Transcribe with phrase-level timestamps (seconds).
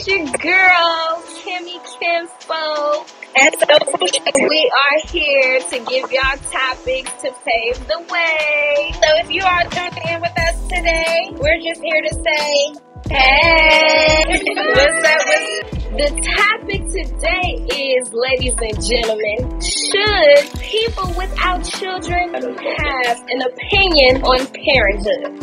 [0.00, 3.06] it's your girl, Kimi Kinfolk.
[3.36, 8.92] And so we are here to give y'all topics to pave the way.
[8.94, 12.74] So if you are tuning in with us today, we're just here to say,
[13.10, 15.26] hey, what's up?
[15.26, 24.22] What's the topic today is, ladies and gentlemen, should people without children have an opinion
[24.22, 25.34] on parenthood?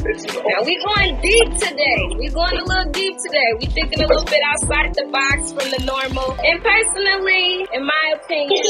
[0.48, 2.00] Now we're going deep today.
[2.16, 3.50] We're going a little deep today.
[3.60, 6.32] We're thinking a little bit outside the box from the normal.
[6.40, 8.64] And personally, in my opinion,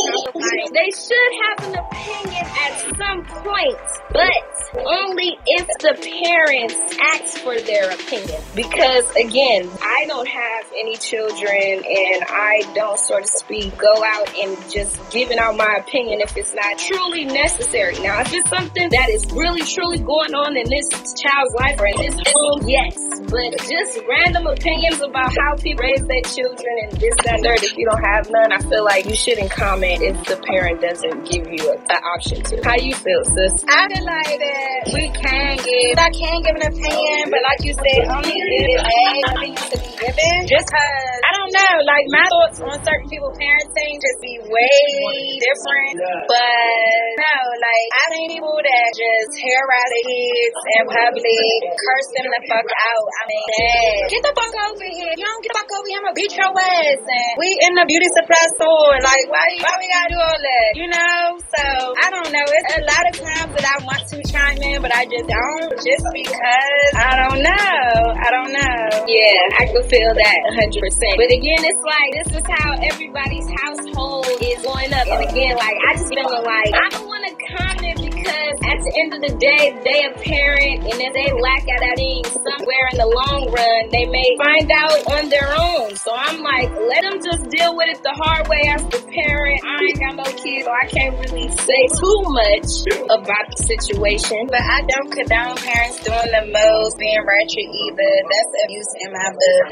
[0.73, 3.77] they should have an opinion at some point,
[4.09, 4.41] but
[4.81, 6.75] only if the parents
[7.13, 8.41] ask for their opinion.
[8.55, 14.33] Because again, I don't have any children and I don't, so to speak, go out
[14.35, 17.99] and just giving out my opinion if it's not truly necessary.
[17.99, 21.87] Now, if it's something that is really, truly going on in this child's life or
[21.87, 22.95] in this home, yes.
[23.27, 27.63] But just random opinions about how people raise their children and this, that, and third,
[27.63, 31.27] if you don't have none, I feel like you shouldn't comment if the parent doesn't
[31.27, 32.63] give you an option to.
[32.63, 33.65] How you feel, sis?
[33.67, 37.73] I feel like that we can give, I can give an opinion, but like you
[37.73, 38.87] said, only if a
[39.27, 40.47] opinion to be given.
[40.47, 45.39] Just cause, I don't know, like my thoughts on certain people parenting just be way
[45.39, 45.97] different.
[46.27, 52.09] But no, like I seen people that just hair out their kids in public, curse
[52.17, 53.07] them the fuck out.
[53.07, 55.13] I mean, hey, get the fuck over here.
[55.17, 57.01] You don't get the fuck over here, I'm gonna beat your ass.
[57.01, 58.97] And we in the beauty supply store.
[59.01, 60.69] Like, why, why we gotta do all that?
[60.75, 61.21] You know?
[61.39, 61.63] So,
[62.03, 62.45] I don't know.
[62.45, 65.71] It's a lot of times that I want to chime in, but I just don't.
[65.79, 67.87] Just because I don't know.
[68.17, 69.07] I don't know.
[69.07, 70.75] Yeah, I can feel that 100%.
[71.15, 75.07] But again, it's like, this is how everybody's household is going up.
[75.07, 78.91] And again, like, I just feeling like, I don't want to comment because at the
[78.99, 82.85] end of the day, they a parent, and if they lack at that thing somewhere
[82.91, 85.95] in the long run, they may find out on their own.
[85.95, 89.59] So I'm like, let them just deal with it the hard way as the parent.
[89.63, 92.69] I ain't got no kids, so I can't really say too much
[93.07, 94.51] about the situation.
[94.51, 98.11] But I don't condone parents doing the most, being ratchet either.
[98.27, 99.65] That's abuse in my book.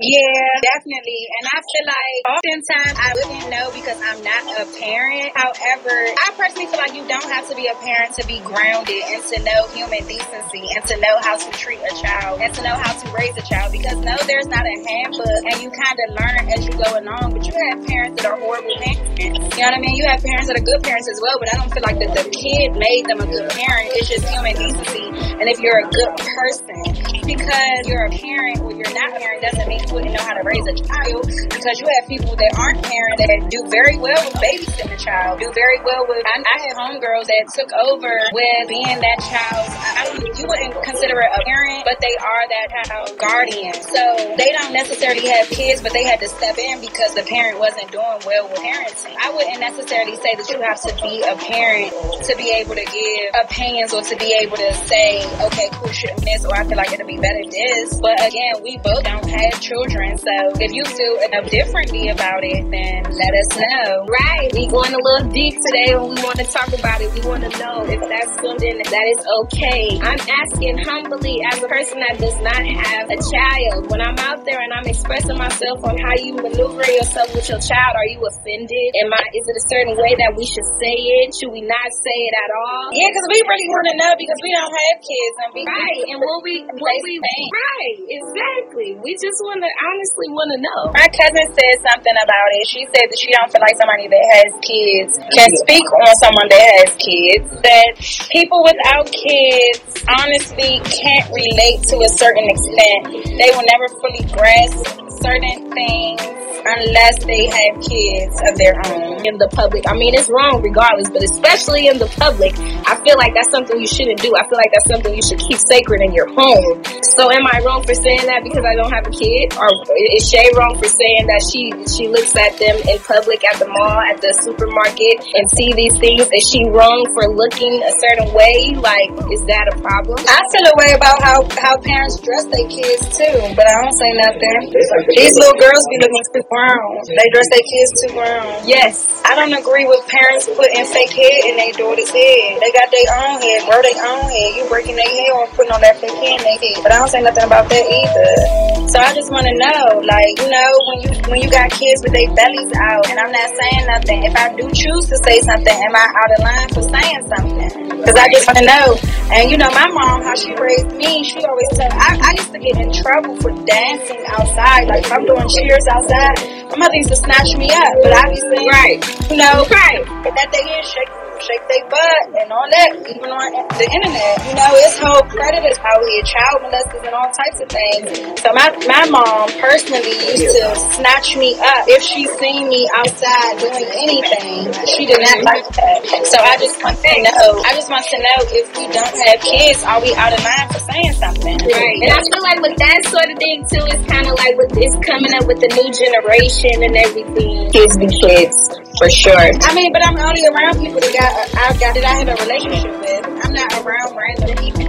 [0.00, 1.22] Yeah, definitely.
[1.36, 5.30] And I feel like oftentimes I wouldn't know because I'm not a parent.
[5.36, 9.02] However, I personally feel like you don't have to be a parent to be grounded
[9.10, 12.62] and to know human decency and to know how to treat a child and to
[12.62, 15.98] know how to raise a child because no, there's not a handbook and you kind
[16.06, 17.34] of learn as you go along.
[17.34, 19.18] But you have parents that are horrible parents.
[19.18, 19.96] You know what I mean?
[19.96, 22.14] You have parents that are good parents as well, but I don't feel like that
[22.14, 23.90] the kid made them a good parent.
[23.98, 25.08] It's just human decency.
[25.40, 26.78] And if you're a good person,
[27.24, 30.34] because you're a parent or you're not a parent doesn't mean you wouldn't know how
[30.34, 34.18] to raise a child because you have people that aren't parents that do very well
[34.28, 36.20] with babysitting a child, do very well with.
[36.26, 39.72] I, I had homegirls that took over with being that child's.
[39.72, 43.74] I don't, you wouldn't consider it a parent, but they are that child's guardian.
[43.74, 47.58] So they don't necessarily have kids, but they had to step in because the parent
[47.58, 49.16] wasn't doing well with parenting.
[49.16, 51.92] I wouldn't necessarily say that you have to be a parent
[52.24, 56.22] to be able to give opinions or to be able to say, okay, cool, shouldn't
[56.22, 57.96] this, or I feel like it'll be better this.
[57.96, 61.16] But again, we both don't have children, so if you feel
[61.48, 64.06] differently about it, then let us know.
[64.06, 64.50] Right.
[64.52, 67.12] We going a little deep today and we want to talk about it.
[67.14, 70.00] We want to know if that's something that is okay.
[70.00, 73.90] I'm asking humbly as a person that does not have a child.
[73.92, 77.60] When I'm out there and I'm expressing myself on how you maneuver yourself with your
[77.60, 78.88] child, are you offended?
[79.04, 81.36] Am I, is it a certain way that we should say it?
[81.36, 82.90] Should we not say it at all?
[82.96, 86.02] Yeah, because we really want to know because we don't have kids and we Right.
[86.08, 87.96] And what we, what we, right.
[88.08, 88.96] Exactly.
[88.96, 90.80] We just want to honestly want to know.
[90.96, 92.64] My cousin said something about it.
[92.64, 96.48] She said that she don't feel like somebody that has kids can speak on someone
[96.48, 97.57] that has kids.
[97.62, 103.36] That people without kids honestly can't relate to a certain extent.
[103.36, 104.86] They will never fully grasp
[105.20, 109.08] certain things unless they have kids of their own.
[109.26, 109.82] in the public.
[109.88, 112.54] I mean, it's wrong regardless, but especially in the public,
[112.86, 114.30] I feel like that's something you shouldn't do.
[114.38, 116.80] I feel like that's something you should keep sacred in your home.
[117.02, 119.68] So, am I wrong for saying that because I don't have a kid, or
[120.14, 123.66] is Shay wrong for saying that she she looks at them in public at the
[123.66, 126.30] mall, at the supermarket, and see these things?
[126.30, 128.78] Is she wrong for looking a certain way?
[128.78, 130.22] Like, is that a problem?
[130.30, 133.98] I feel a way about how how parents dress their kids too, but I don't
[133.98, 134.70] say nothing.
[135.10, 137.00] These little girls be looking too brown.
[137.06, 138.68] They dress their kids too brown.
[138.68, 142.60] Yes, I don't agree with parents putting fake hair in their daughter's head.
[142.60, 144.56] They got their own head, grow their own head.
[144.56, 146.82] You breaking their hair or putting on that fake hair in their head.
[146.82, 148.88] But I don't say nothing about that either.
[148.88, 152.00] So I just want to know, like, you know, when you when you got kids
[152.02, 154.24] with their bellies out, and I'm not saying nothing.
[154.24, 157.88] If I do choose to say something, am I out of line for saying something?
[158.00, 158.96] Because I just want to know.
[159.28, 162.52] And you know, my mom, how she raised me, she always said I, I used
[162.52, 164.88] to get in trouble for dancing outside.
[164.88, 166.37] Like if I'm doing cheers outside,
[166.70, 167.94] my mother used to snatch me up.
[168.02, 168.98] But obviously, right,
[169.30, 173.50] you know, right, that thing is shake shake their butt and all that, even on
[173.78, 174.34] the internet.
[174.48, 178.38] You know, it's whole predators out here, child molesters and all types of things.
[178.42, 180.64] So my, my mom personally used to
[180.98, 184.72] snatch me up if she seen me outside doing anything.
[184.86, 186.04] She did not like that.
[186.26, 189.38] So I just want to know, I just want to know if we don't have
[189.40, 191.58] kids, are we out of line for saying something?
[191.68, 192.00] Right.
[192.02, 194.72] And I feel like with that sort of thing too, it's kind of like with
[194.74, 197.70] this coming up with the new generation and everything.
[197.70, 198.56] Kids be kids,
[198.98, 199.36] for sure.
[199.36, 202.36] I mean, but I'm only around people that got I got that I have a
[202.40, 203.22] relationship with.
[203.44, 204.88] I'm not around random people.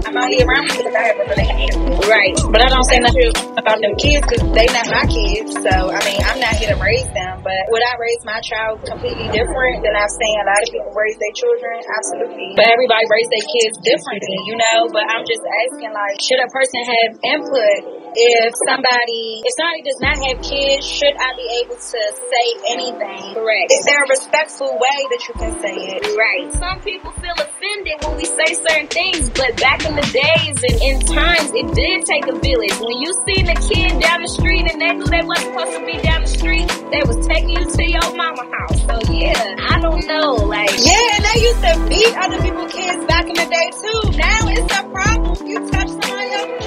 [0.00, 2.08] I'm only around people that I have a relationship with.
[2.08, 2.34] Right.
[2.48, 3.28] But I don't say nothing
[3.60, 5.52] about them kids because they not my kids.
[5.60, 7.44] So I mean, I'm not here to raise them.
[7.44, 10.92] But would I raise my child completely different than I've seen a lot of people
[10.96, 11.76] raise their children?
[11.84, 12.56] Absolutely.
[12.56, 14.88] But everybody raise their kids differently, you know.
[14.88, 20.00] But I'm just asking, like, should a person have input if somebody if somebody does
[20.00, 23.34] not have kids, should I be able to say anything?
[23.34, 23.70] Correct.
[23.70, 26.02] Is there a respectful way that you can say it?
[26.18, 26.50] Right.
[26.54, 30.76] Some people feel offended when we say certain things, but back in the days and
[30.82, 32.74] in times, it did take a village.
[32.82, 35.82] When you seen a kid down the street and they knew they wasn't supposed to
[35.86, 38.78] be down the street, they was taking you to your mama house.
[38.90, 43.04] So yeah, I don't know, like yeah, and they used to beat other people's kids
[43.06, 44.00] back in the day too.
[44.18, 45.46] Now it's a problem.
[45.46, 46.59] You touch somebody else's.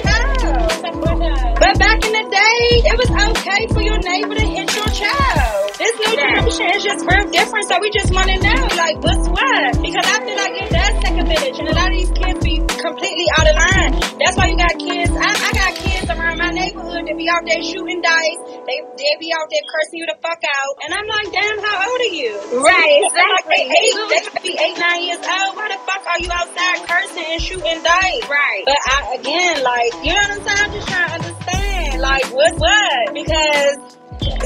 [1.60, 5.43] But back in the day, it was okay for your neighbor to hit your child.
[5.84, 9.28] This new generation is just real different, so we just want to know, like, what's
[9.28, 9.68] what?
[9.84, 12.40] Because I feel like it does take a village, and a lot of these kids
[12.40, 13.92] be completely out of line.
[14.16, 15.12] That's why you got kids.
[15.12, 18.40] I, I got kids around my neighborhood that be out there shooting dice.
[18.64, 21.76] They they be out there cursing you the fuck out, and I'm like, damn, how
[21.84, 22.32] old are you?
[22.64, 23.68] Right, exactly.
[23.68, 25.52] Like eight, they could be eight, nine years old.
[25.52, 28.24] Why the fuck are you outside cursing and shooting dice?
[28.24, 28.64] Right.
[28.64, 30.64] But I, again, like, you know what I'm saying?
[30.64, 32.00] I'm just trying to understand?
[32.00, 33.12] Like, what's what?
[33.12, 33.76] Because,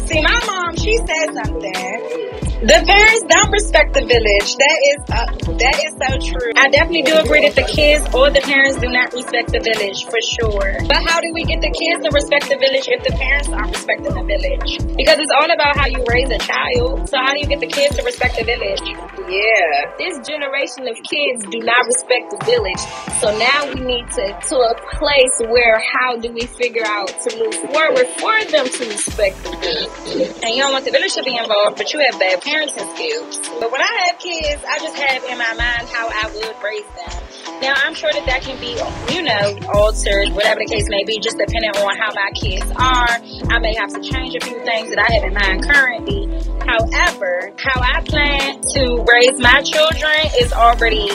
[0.07, 2.48] see, my mom, she said something.
[2.59, 4.51] The parents don't respect the village.
[4.59, 5.31] That is uh,
[5.63, 6.51] that is so true.
[6.59, 10.03] I definitely do agree that the kids or the parents do not respect the village
[10.11, 10.83] for sure.
[10.91, 13.71] But how do we get the kids to respect the village if the parents aren't
[13.71, 14.83] respecting the village?
[14.99, 17.07] Because it's all about how you raise a child.
[17.07, 18.83] So how do you get the kids to respect the village?
[19.31, 19.95] Yeah.
[19.95, 22.83] This generation of kids do not respect the village.
[23.23, 27.39] So now we need to to a place where how do we figure out to
[27.39, 29.95] move forward for them to respect the village?
[30.43, 33.37] And you don't want the village to be involved, but you have bad parenting skills.
[33.61, 36.89] But when I have kids, I just have in my mind how I would raise
[36.97, 37.61] them.
[37.61, 38.73] Now, I'm sure that that can be,
[39.13, 43.21] you know, altered, whatever the case may be, just depending on how my kids are.
[43.53, 46.25] I may have to change a few things that I have in mind currently.
[46.65, 51.09] However, how I plan to raise my children is already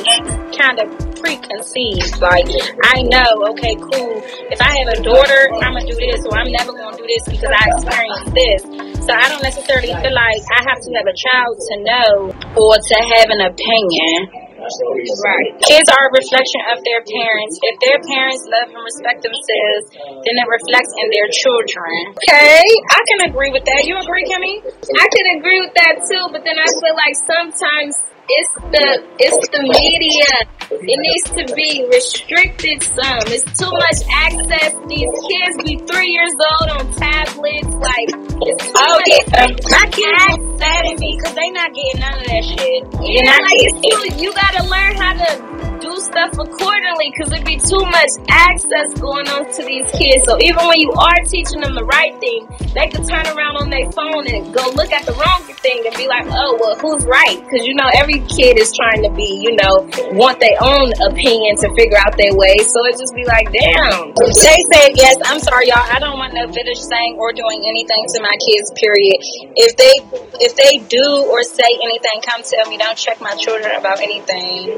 [0.54, 2.20] kind of preconceived.
[2.22, 2.46] Like,
[2.94, 4.22] I know, okay, cool.
[4.54, 7.24] If I have a daughter, I'm to do this, or I'm never to do this
[7.26, 8.93] because I experienced this.
[9.04, 12.12] So I don't necessarily feel like I have to have a child to know
[12.56, 14.32] or to have an opinion.
[14.64, 15.52] Right.
[15.60, 17.60] Kids are a reflection of their parents.
[17.68, 19.92] If their parents love and respect themselves,
[20.24, 22.16] then it reflects in their children.
[22.16, 23.84] Okay, I can agree with that.
[23.84, 24.64] You agree, Kimi?
[24.64, 28.00] I can agree with that too, but then I feel like sometimes
[28.30, 28.88] it's the
[29.20, 30.32] it's the media.
[30.72, 33.24] It needs to be restricted some.
[33.30, 34.74] It's too much access.
[34.88, 37.74] These kids be three years old on tablets.
[37.78, 38.10] Like
[38.42, 40.54] it's too oh much yeah, my kids
[41.00, 42.82] me because they not getting none of that shit.
[43.02, 47.58] Yeah, like it's too, you gotta learn how to do stuff accordingly because it'd be
[47.58, 50.26] too much access going on to these kids.
[50.26, 53.70] So even when you are teaching them the right thing, they could turn around on
[53.70, 57.06] their phone and go look at the wrong thing and be like, oh well, who's
[57.06, 57.40] right?
[57.40, 61.56] Because you know every kid is trying to be, you know, want their own opinion
[61.64, 62.58] to figure out their way.
[62.60, 64.12] So it just be like, damn.
[64.14, 65.18] They said yes.
[65.26, 65.88] I'm sorry, y'all.
[65.88, 68.72] I don't want no village saying or doing anything to my kids.
[68.76, 69.18] Period.
[69.56, 69.96] If they
[70.44, 72.78] if they do or say anything, come tell me.
[72.78, 74.76] Don't check my children about anything.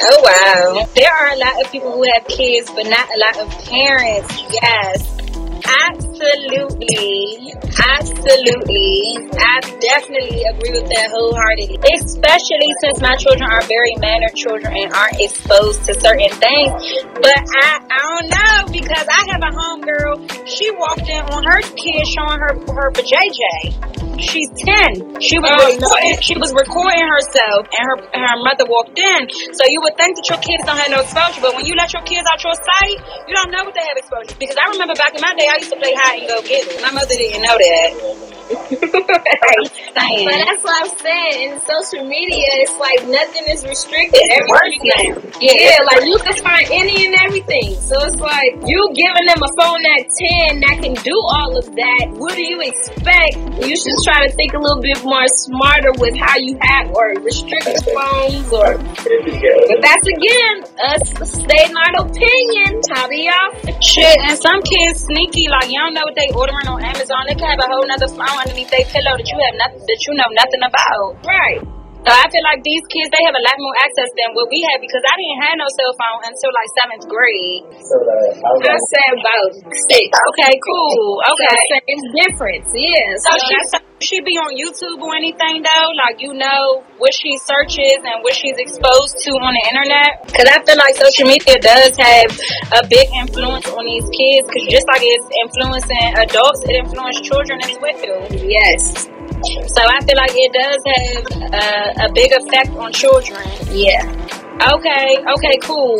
[0.00, 0.61] Oh wow.
[0.94, 4.42] There are a lot of people who have kids, but not a lot of parents.
[4.50, 5.21] Yes.
[5.64, 7.54] Absolutely.
[7.78, 9.18] Absolutely.
[9.38, 11.78] I definitely agree with that wholeheartedly.
[11.94, 16.72] Especially since my children are very mannered children and aren't exposed to certain things.
[17.14, 20.46] But I, I don't know because I have a homegirl.
[20.46, 24.02] She walked in on her kid showing her her JJ.
[24.20, 25.18] She's ten.
[25.18, 29.20] She was oh, recording, she was recording herself, and her and her mother walked in.
[29.56, 31.90] So you would think that your kids don't have no exposure, but when you let
[31.90, 34.36] your kids out your sight, you don't know what they have exposure.
[34.36, 36.66] Because I remember back in my day, I used to play hide and go get
[36.66, 36.80] it.
[36.80, 38.32] My mother didn't know that.
[39.92, 41.52] But that's what I'm saying.
[41.52, 44.20] In social media, it's like nothing is restricted.
[44.28, 45.20] Everything now.
[45.40, 47.76] Yeah, yeah, like you can find any and everything.
[47.80, 50.04] So it's like you giving them a phone at
[50.50, 52.04] 10 that can do all of that.
[52.16, 53.36] What do you expect?
[53.62, 57.14] You should try to think a little bit more smarter with how you have or
[57.20, 58.76] restrict phones or.
[58.76, 61.04] But that's again us
[61.36, 62.80] stating our opinion.
[62.92, 63.80] How do y'all?
[63.80, 67.24] Shit, and some kids sneaky like y'all know what they ordering on Amazon.
[67.26, 70.00] They can have a whole nother phone underneath their pillow that you have nothing that
[70.06, 71.26] you know nothing about.
[71.26, 71.71] Right.
[72.02, 74.58] So I feel like these kids they have a lot more access than what we
[74.66, 77.62] had because I didn't have no cell phone until like seventh grade.
[77.78, 79.50] So uh, I was say about
[79.86, 80.10] six.
[80.34, 81.22] Okay, cool.
[81.22, 82.66] Okay, same difference.
[82.74, 83.06] Yeah.
[83.22, 85.88] So, so she she be on YouTube or anything though?
[85.94, 90.26] Like you know what she searches and what she's exposed to on the internet?
[90.26, 92.30] Because I feel like social media does have
[92.76, 94.50] a big influence on these kids.
[94.50, 98.26] Because just like it's influencing adults, it influences children as well.
[98.42, 99.06] Yes.
[99.42, 103.42] So I feel like it does have uh, a big effect on children.
[103.70, 104.41] Yeah.
[104.52, 105.96] Okay, okay, cool.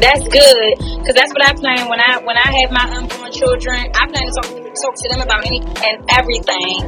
[0.00, 3.76] That's good because that's what I plan when I when I have my unborn children.
[3.92, 6.80] I plan to talk, talk to them about any and everything.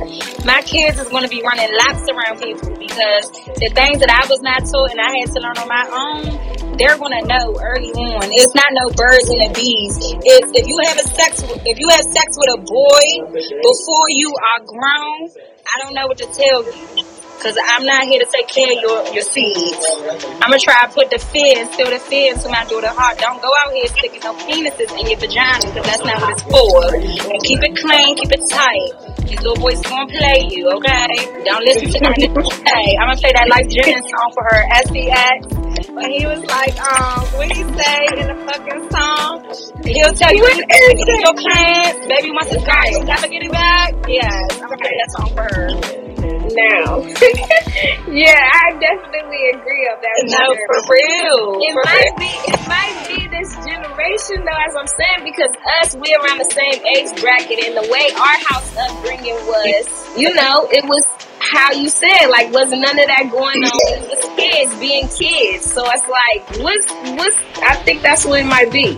[0.48, 3.28] My kids is going to be running laps around people because
[3.60, 6.76] the things that I was not taught and I had to learn on my own,
[6.80, 8.24] they're gonna know early on.
[8.32, 10.00] It's not no birds and the bees.
[10.24, 13.04] It's if you have a sex if you have sex with a boy
[13.60, 17.11] before you are grown, I don't know what to tell you.
[17.42, 19.82] Cause I'm not here to take care of your, your seeds.
[20.38, 23.18] I'm gonna try to put the fear, instill the fear into my daughter's heart.
[23.18, 26.46] Don't go out here sticking no penises in your vagina, cause that's not what it's
[26.46, 26.86] for.
[26.94, 29.26] And keep it clean, keep it tight.
[29.26, 31.42] These little boys gonna play you, okay?
[31.42, 32.14] Don't listen to them.
[32.14, 35.98] Hey, I'm gonna play that Lyfe Jennings song for her, SDX.
[35.98, 39.42] But he was like, um, what he say in the fucking song?
[39.82, 43.98] He'll tell you when your plans, baby once it's gone, you never get it back.
[44.06, 46.11] Yes, I'm gonna play that song for her
[46.54, 47.00] now.
[48.08, 50.16] yeah, I definitely agree on that.
[50.28, 51.58] No, for real.
[51.60, 52.22] It for might real.
[52.22, 52.32] be.
[52.52, 56.80] It might be this generation though, as I'm saying, because us we around the same
[56.96, 61.04] age bracket, and the way our house upbringing was, you know, it was
[61.52, 63.80] how you said, like, wasn't none of that going on.
[63.92, 65.68] It was kids being kids.
[65.68, 68.96] So it's like, what's, what's, I think that's what it might be.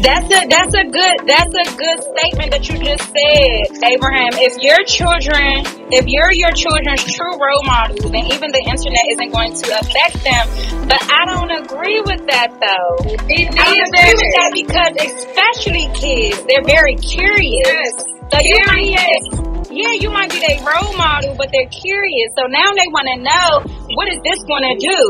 [0.00, 4.32] That's a, that's a good, that's a good statement that you just said, Abraham.
[4.40, 9.30] If your children, if you're your children's true role models, then even the internet isn't
[9.36, 10.88] going to affect them.
[10.88, 12.96] But I don't agree with that though.
[13.28, 17.68] It I don't agree with that because especially kids, they're very curious.
[17.68, 18.04] Yes.
[18.32, 22.28] So you might, yeah, you might be their role model, but they're curious.
[22.36, 23.50] So now they want to know
[23.94, 25.00] what is this going to do?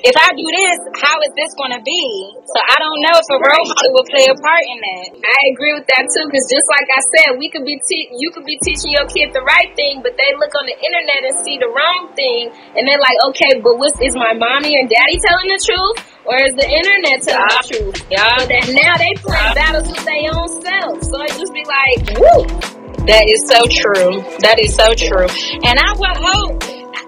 [0.00, 2.04] If I do this, how is this going to be?
[2.48, 5.08] So I don't know if a role model will play a part in that.
[5.12, 8.32] I agree with that too, because just like I said, we could be te- you
[8.32, 11.36] could be teaching your kid the right thing, but they look on the internet and
[11.44, 12.48] see the wrong thing,
[12.80, 16.00] and they're like, okay, but what is my mommy or daddy telling the truth?
[16.24, 17.60] Or is the internet telling yeah.
[17.60, 17.96] the truth?
[18.08, 18.40] Yeah.
[18.40, 21.12] So that now they play battles with their own selves.
[21.12, 22.79] So it just be like, woo.
[23.06, 24.20] That is so true.
[24.40, 25.26] That is so true.
[25.64, 26.62] And I would hope,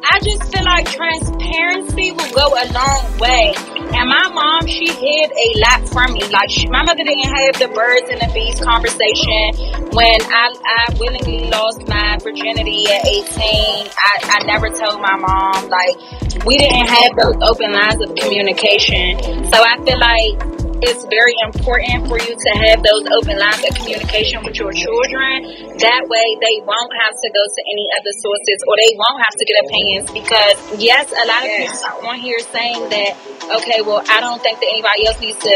[0.09, 3.53] I just feel like transparency will go a long way.
[3.93, 6.25] And my mom, she hid a lot from me.
[6.33, 9.53] Like, she, my mother didn't have the birds and the bees conversation
[9.93, 13.93] when I, I willingly lost my virginity at 18.
[13.93, 15.69] I, I never told my mom.
[15.69, 16.01] Like,
[16.47, 19.21] we didn't have those open lines of communication.
[19.53, 23.71] So I feel like it's very important for you to have those open lines of
[23.79, 25.47] communication with your children.
[25.79, 29.37] That way, they won't have to go to any other sources or they won't have
[29.39, 33.15] to get opinions because, yes, a lot of parents are on here saying that,
[33.63, 35.55] okay, well, I don't think that anybody else needs to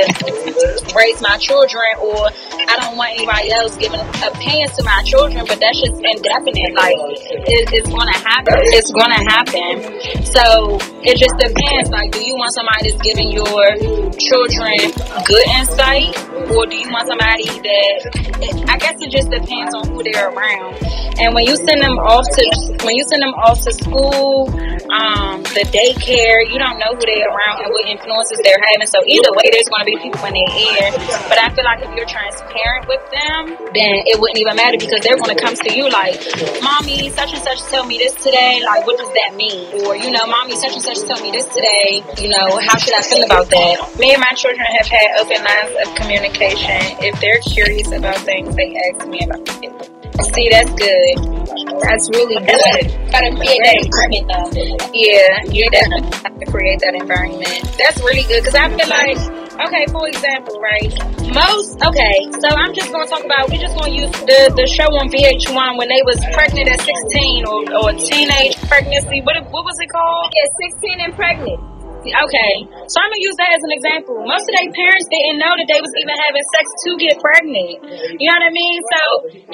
[0.94, 5.58] raise my children or I don't want anybody else giving opinions to my children, but
[5.58, 6.70] that's just indefinite.
[6.78, 6.94] Like,
[7.50, 8.62] it, it's going to happen.
[8.70, 9.74] It's going to happen.
[10.22, 11.90] So, it just depends.
[11.90, 13.74] Like, do you want somebody that's giving your
[14.18, 16.14] children good insight
[16.50, 18.66] or do you want somebody that?
[18.68, 20.78] I guess it just depends on who they're around.
[21.18, 22.42] And when you send them off to
[22.84, 24.52] when you send them off to school,
[24.92, 28.86] um, the daycare, you don't know who they're around and what influences they're having.
[28.86, 30.84] So either way, there's going to be people in their ear.
[31.26, 35.00] But I feel like if you're transparent with them, then it wouldn't even matter because
[35.02, 36.20] they're going to come to you like,
[36.60, 38.60] "Mommy, such and such told me this today.
[38.62, 41.48] Like, what does that mean?" Or you know, "Mommy, such and such told me this
[41.50, 42.04] today.
[42.20, 45.42] You know, how should I feel about that?" Me and my children have had open
[45.44, 46.80] lines of communication.
[47.02, 49.96] If they're curious about things, they ask me about it.
[50.34, 51.36] See, that's good.
[51.82, 52.84] That's really good.
[53.12, 54.48] Gotta create that environment though.
[54.96, 57.60] Yeah, you definitely have to create that environment.
[57.76, 59.20] That's really good because I feel like,
[59.68, 60.88] okay, for example, right?
[61.36, 63.50] Most, okay, so I'm just gonna talk about.
[63.52, 67.44] We're just gonna use the the show on VH1 when they was pregnant at 16
[67.44, 69.20] or or teenage pregnancy.
[69.20, 70.32] What what was it called?
[70.32, 70.48] Yeah,
[70.80, 71.75] 16 and pregnant.
[72.06, 72.54] Okay,
[72.86, 74.22] so I'm gonna use that as an example.
[74.22, 77.82] Most of their parents didn't know that they was even having sex to get pregnant.
[78.22, 78.78] You know what I mean?
[78.78, 79.02] So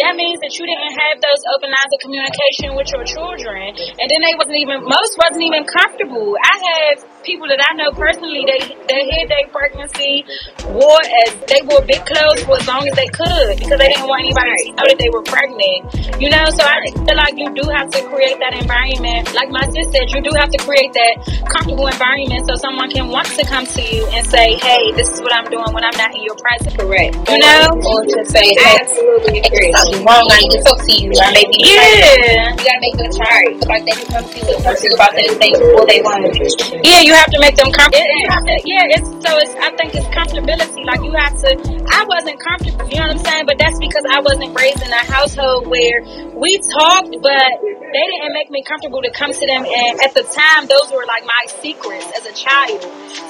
[0.04, 4.06] that means that you didn't have those open lines of communication with your children, and
[4.06, 6.36] then they wasn't even most wasn't even comfortable.
[6.36, 8.44] I have people that I know personally.
[8.44, 10.26] They they hid their pregnancy,
[10.68, 14.10] wore as they wore big clothes for as long as they could because they didn't
[14.10, 16.20] want anybody to know that they were pregnant.
[16.20, 19.32] You know, so I feel like you do have to create that environment.
[19.32, 21.14] Like my sister said, you do have to create that
[21.48, 25.20] comfortable environment so someone can want to come to you and say, "Hey, this is
[25.20, 27.14] what I'm doing when I'm not in your presence." Correct.
[27.30, 27.68] You know?
[27.86, 29.72] Or to say, hey, absolutely agree.
[29.72, 31.10] something wrong, I need to talk to you.
[31.12, 32.50] Or maybe Yeah.
[32.52, 33.40] you gotta make them try.
[33.60, 35.86] So like they can come to you and talk to you about those things before
[35.86, 36.80] they want to.
[36.82, 38.06] Yeah, you have to make them comfortable.
[38.64, 39.54] Yeah, it's so it's.
[39.56, 40.84] I think it's comfortability.
[40.84, 41.50] Like you have to.
[41.92, 42.88] I wasn't comfortable.
[42.88, 43.44] You know what I'm saying?
[43.46, 46.02] But that's because I wasn't raised in a household where
[46.34, 47.50] we talked, but
[47.92, 49.64] they didn't make me comfortable to come to them.
[49.64, 52.82] And at the time, those were like my secrets as a child.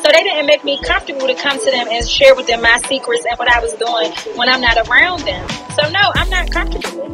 [0.02, 2.78] So they didn't make me comfortable to come to them and share with them my
[2.86, 5.48] secrets and what I was doing when I'm not around them.
[5.74, 7.10] So no, I'm not comfortable.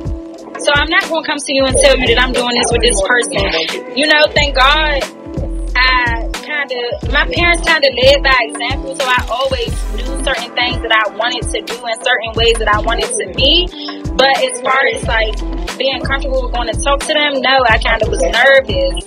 [0.61, 2.69] So I'm not going to come to you and tell you that I'm doing this
[2.73, 3.97] with this person.
[3.97, 5.01] You know, thank God
[5.77, 10.51] I kind of, my parents kind of led by example, so I always knew certain
[10.59, 14.08] things that I wanted to do and certain ways that I wanted to be.
[14.19, 17.79] But as far as like being comfortable with going to talk to them, no, I
[17.79, 19.07] kind of was nervous.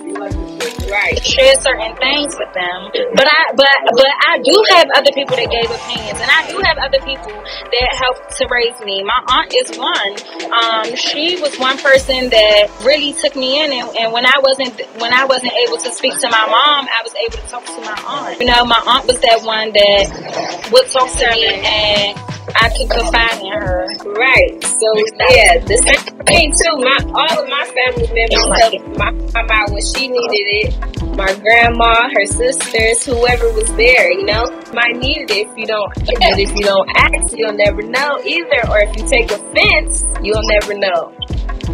[0.90, 3.66] Right, share certain things with them, but I, but,
[3.96, 7.32] but I do have other people that gave opinions, and I do have other people
[7.32, 9.02] that helped to raise me.
[9.02, 10.12] My aunt is one.
[10.52, 14.76] Um, she was one person that really took me in, and, and when I wasn't,
[15.00, 17.80] when I wasn't able to speak to my mom, I was able to talk to
[17.80, 18.40] my aunt.
[18.40, 22.18] You know, my aunt was that one that would talk to me, and
[22.52, 23.86] I could confide in her.
[24.12, 24.60] Right.
[24.62, 24.92] So
[25.30, 26.74] yeah, the same thing too.
[26.80, 31.11] My all of my family members helped my mama when she needed it.
[31.16, 35.92] My grandma, her sisters, whoever was there, you know, might need it if you don't.
[35.94, 38.64] But if you don't ask, you'll never know either.
[38.70, 41.12] Or if you take offense, you'll never know.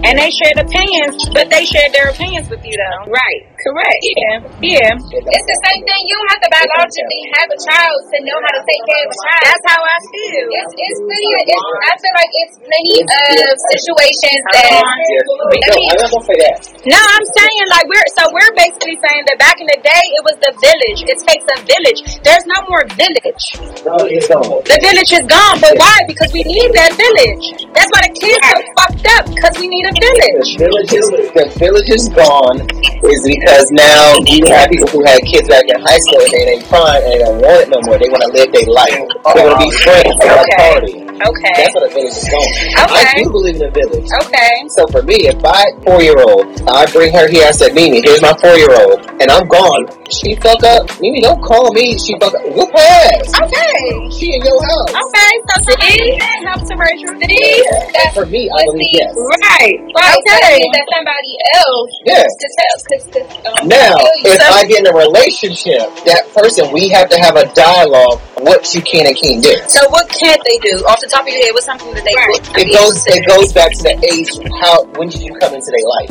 [0.05, 3.11] And they shared opinions, but they shared their opinions with you though.
[3.11, 3.43] Right.
[3.59, 3.99] Correct.
[4.07, 4.95] Yeah, yeah.
[4.95, 6.01] It's the same thing.
[6.07, 9.11] You don't have to biologically have a child to know how to take care of
[9.11, 9.43] a child.
[9.43, 10.45] That's how I feel.
[10.55, 11.31] It's, it's pretty.
[11.51, 14.71] It's, I feel like it's plenty of uh, situations that.
[14.79, 16.59] I mean, I'm not gonna say that.
[16.87, 20.37] No, I'm saying like we're so we're basically saying back in the day it was
[20.41, 21.05] the village.
[21.05, 22.01] It takes a village.
[22.25, 23.45] There's no more village.
[23.85, 24.65] No, it's gone.
[24.65, 26.01] The village is gone, but why?
[26.09, 27.69] Because we need that village.
[27.77, 30.57] That's why the kids are fucked up because we need a village.
[30.57, 32.65] The village is the village is gone
[33.05, 36.45] is because now you have people who had kids back in high school and they
[36.57, 37.99] ain't prime and they don't want it no more.
[37.99, 39.03] They want to live their life.
[39.35, 40.15] They want to be friends.
[40.17, 41.08] They want to party.
[41.27, 41.53] Okay.
[41.57, 42.47] That's what a village is gone.
[42.87, 43.05] Okay.
[43.09, 44.07] I do believe in a village.
[44.23, 44.69] Okay.
[44.69, 48.03] So for me, if my four year old, I bring her here, I said, Mimi,
[48.03, 49.87] here's my four year old, and I'm gone.
[50.11, 50.89] She fuck up.
[51.01, 51.99] Mimi, don't call me.
[51.99, 52.43] She fuck up.
[52.57, 53.29] Whoop her ass.
[53.45, 54.11] Okay.
[54.17, 54.91] She in your house.
[54.91, 55.33] Okay.
[55.53, 59.13] So somebody that helps to raise your that's For me, I believe yes.
[59.15, 59.77] Right.
[59.95, 60.17] right.
[60.25, 60.65] Okay.
[60.73, 62.27] that somebody else Yes.
[62.41, 62.77] to tell.
[62.89, 67.19] Cause, cause, um, Now, if I get in a relationship, that person, we have to
[67.19, 69.55] have a dialogue what you can and can't do.
[69.69, 70.79] So what can't they do?
[70.87, 72.31] Off the top of your head, what's something that they Right.
[72.31, 74.31] would It goes it goes back to the age
[74.63, 76.11] how when did you come into their life?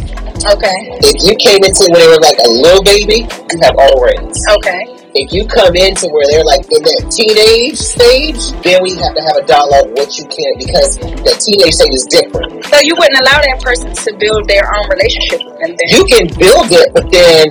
[0.53, 0.77] Okay.
[1.07, 3.86] If you came into when they were like a little baby, you have all
[4.59, 4.97] Okay.
[5.15, 9.23] If you come into where they're like in that teenage stage, then we have to
[9.23, 12.63] have a dialogue what you can because the teenage stage is different.
[12.69, 15.87] So you wouldn't allow that person to build their own relationship with them then?
[15.89, 17.49] You can build it, but then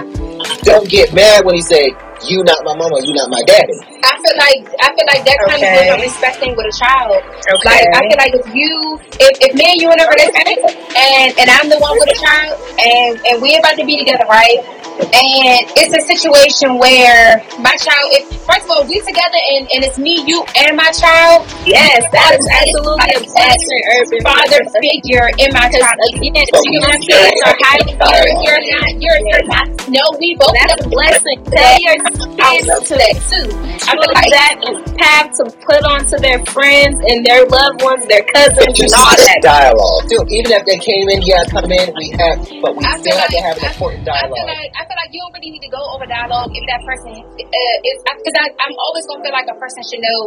[0.62, 1.90] don't get mad when he say,
[2.24, 3.76] You not my mama, you not my daddy.
[4.00, 5.92] I feel like I feel like that comes Okay.
[5.92, 7.20] with respecting with a child.
[7.20, 7.68] Okay.
[7.68, 8.72] Like I feel like if you
[9.20, 10.64] if, if me and you in a relationship
[10.96, 14.24] and and I'm the one with a child and and we about to be together,
[14.24, 14.64] right?
[14.96, 19.84] and it's a situation where my child, if first of all we together and, and
[19.84, 21.44] it's me, you, and my child.
[21.68, 25.96] Yes, that is absolutely a blessing, father figure in my child.
[26.16, 29.66] Again, you know, kids are highly you're, you're not, you're, you're not.
[29.92, 31.44] No, we both That's a blessing.
[31.44, 31.76] Tell
[32.14, 33.46] your kids to that too.
[33.86, 38.06] I feel like that is path to put onto their friends and their loved ones,
[38.06, 39.40] their cousins, and Just all that.
[39.42, 40.06] dialogue.
[40.10, 43.14] Dude, even if they came in, yeah, come in, we have, but we I still
[43.14, 44.50] feel have to have an I- important I feel dialogue.
[44.54, 47.12] like I feel like you don't really need to go over dialogue if that person
[47.14, 50.20] uh, is because I, I'm always gonna feel like a person should know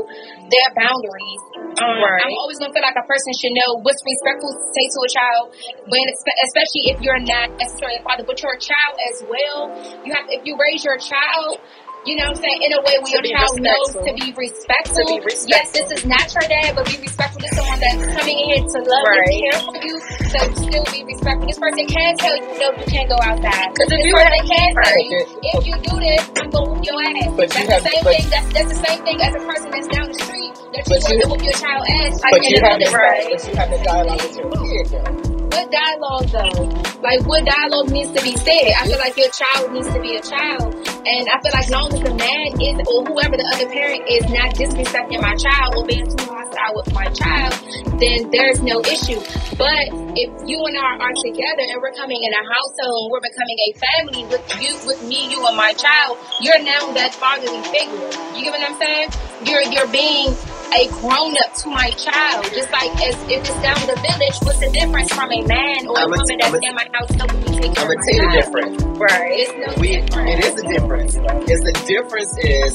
[0.51, 1.41] their boundaries.
[1.79, 2.23] Um, Right.
[2.25, 5.09] I'm always gonna feel like a person should know what's respectful to say to a
[5.15, 5.43] child,
[5.87, 9.71] when especially if you're not necessarily a father, but you're a child as well.
[10.03, 11.61] You have if you raise your child.
[12.07, 12.61] You know what I'm saying?
[12.63, 15.03] In a way where To your child knows to be respectful.
[15.03, 18.39] To be Yes, this is not your dad, but be respectful to someone that's coming
[18.39, 19.27] in here to love Right.
[19.27, 19.95] and care for you.
[20.31, 21.45] So still be respectful.
[21.45, 23.67] This person can tell you, no, you can't go outside.
[23.75, 25.19] 'Cause if this you person have- can tell you,
[25.59, 27.29] if you do this, I'm gonna whoop your ass.
[27.35, 28.29] But that's you the have- same but- thing.
[28.31, 31.03] That's that's the same thing as a person that's down the street that you But
[31.03, 32.21] want you- to whoop your child ass.
[32.23, 33.27] But you have the way.
[33.27, 35.38] but you have the dialogue with your kid though.
[35.49, 37.01] What dialogue though?
[37.01, 38.69] Like what dialogue needs to be said?
[38.77, 41.71] I feel like your child needs to be a child, and I feel like as
[41.71, 45.73] long as the man is or whoever the other parent is not disrespecting my child
[45.75, 47.53] or being too hostile with my child,
[47.97, 49.17] then there's no issue.
[49.57, 53.25] But if you and I are together and we're coming in a household and we're
[53.25, 57.63] becoming a family with you, with me, you, and my child, you're now that fatherly
[57.73, 58.05] figure.
[58.37, 59.09] You get what I'm saying?
[59.49, 60.35] You're you're being
[60.75, 64.37] a grown up to my child, just like as if it's down the village.
[64.43, 67.39] What's the difference from a man or a I'ma- woman that's in my house helping
[67.41, 68.83] me take I'm care gonna of my tell you the difference.
[68.99, 69.39] Right.
[69.39, 70.29] It's no We, difference.
[70.29, 71.13] it is a difference.
[71.49, 72.73] Is the difference is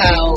[0.00, 0.34] how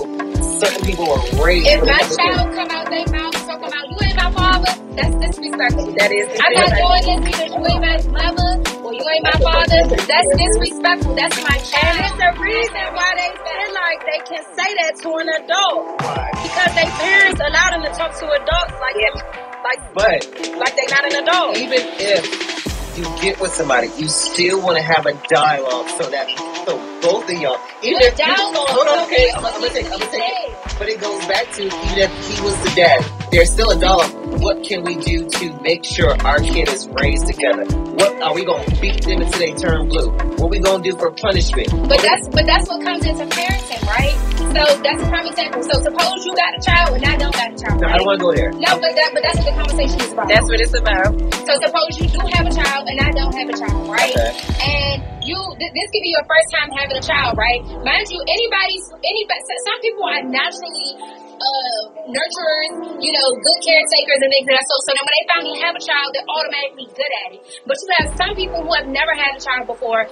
[0.59, 1.67] certain people are raised.
[1.67, 3.42] If my child come out their mouth
[3.83, 5.93] talking you ain't my father, that's disrespectful.
[5.97, 8.51] That is I'm not doing this because you ain't my mother
[8.83, 9.79] or you ain't my father.
[10.07, 11.15] That's disrespectful.
[11.15, 15.09] That's my And it's the reason why they feel like they can say that to
[15.19, 15.97] an adult.
[16.43, 19.15] Because their parents allow them to talk to adults like them,
[19.63, 20.19] like But
[20.57, 21.57] like they're not an adult.
[21.57, 26.29] even if you get with somebody, you still want to have a dialogue so that
[26.65, 28.69] so both of y'all, even if you, dialogue?
[28.69, 30.55] hold on, okay, I'm, I'm gonna take, I'm gonna take it.
[30.77, 34.32] But it goes back to even if he was the dad, there's still a dialogue.
[34.43, 37.63] What can we do to make sure our kid is raised together?
[37.95, 40.11] What are we gonna beat them until they turn blue?
[40.35, 41.71] What we gonna do for punishment?
[41.71, 44.11] But that's but that's what comes into parenting, right?
[44.51, 45.63] So that's a prime example.
[45.63, 48.05] So suppose you got a child and I don't got a child, No, I don't
[48.05, 48.51] want to go there.
[48.51, 50.27] No, but that but that's what the conversation is about.
[50.27, 51.15] That's what it's about.
[51.47, 54.11] so suppose you do have a child and I don't have a child, right?
[54.11, 54.35] Okay.
[54.59, 57.63] And you th- this could be your first time having a child, right?
[57.79, 64.29] Mind you, anybody's anybody some people are naturally uh nurturers, you know, good caretakers and
[64.29, 64.65] things like that.
[64.69, 67.41] So so then when they finally have a child, they're automatically good at it.
[67.65, 70.05] But you have some people who have never had a child before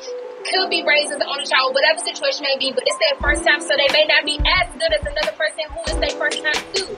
[0.45, 3.45] could be raised as the only child, whatever situation may be, but it's their first
[3.45, 6.41] time, so they may not be as good as another person who is their first
[6.41, 6.89] time too.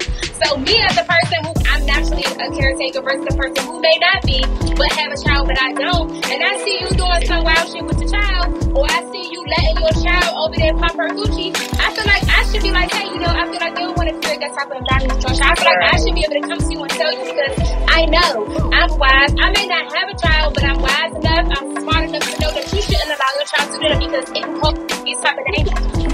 [0.44, 3.98] So me as a person who I'm naturally a caretaker versus a person who may
[4.00, 4.44] not be,
[4.76, 7.84] but have a child but I don't, and I see you doing some wild shit
[7.84, 11.52] with the child, or I see you letting your child over there pop her Gucci,
[11.80, 13.98] I feel like I should be like, hey, you know, I feel like you don't
[13.98, 15.52] want to create that type of environment with your child.
[15.52, 17.56] I feel like I should be able to come to you and tell you because
[17.92, 18.32] I know
[18.72, 19.32] I'm wise.
[19.40, 22.52] I may not have a child, but I'm wise enough, I'm smart enough to know
[22.52, 25.44] that you shouldn't allow your child to do that because it cause these type of.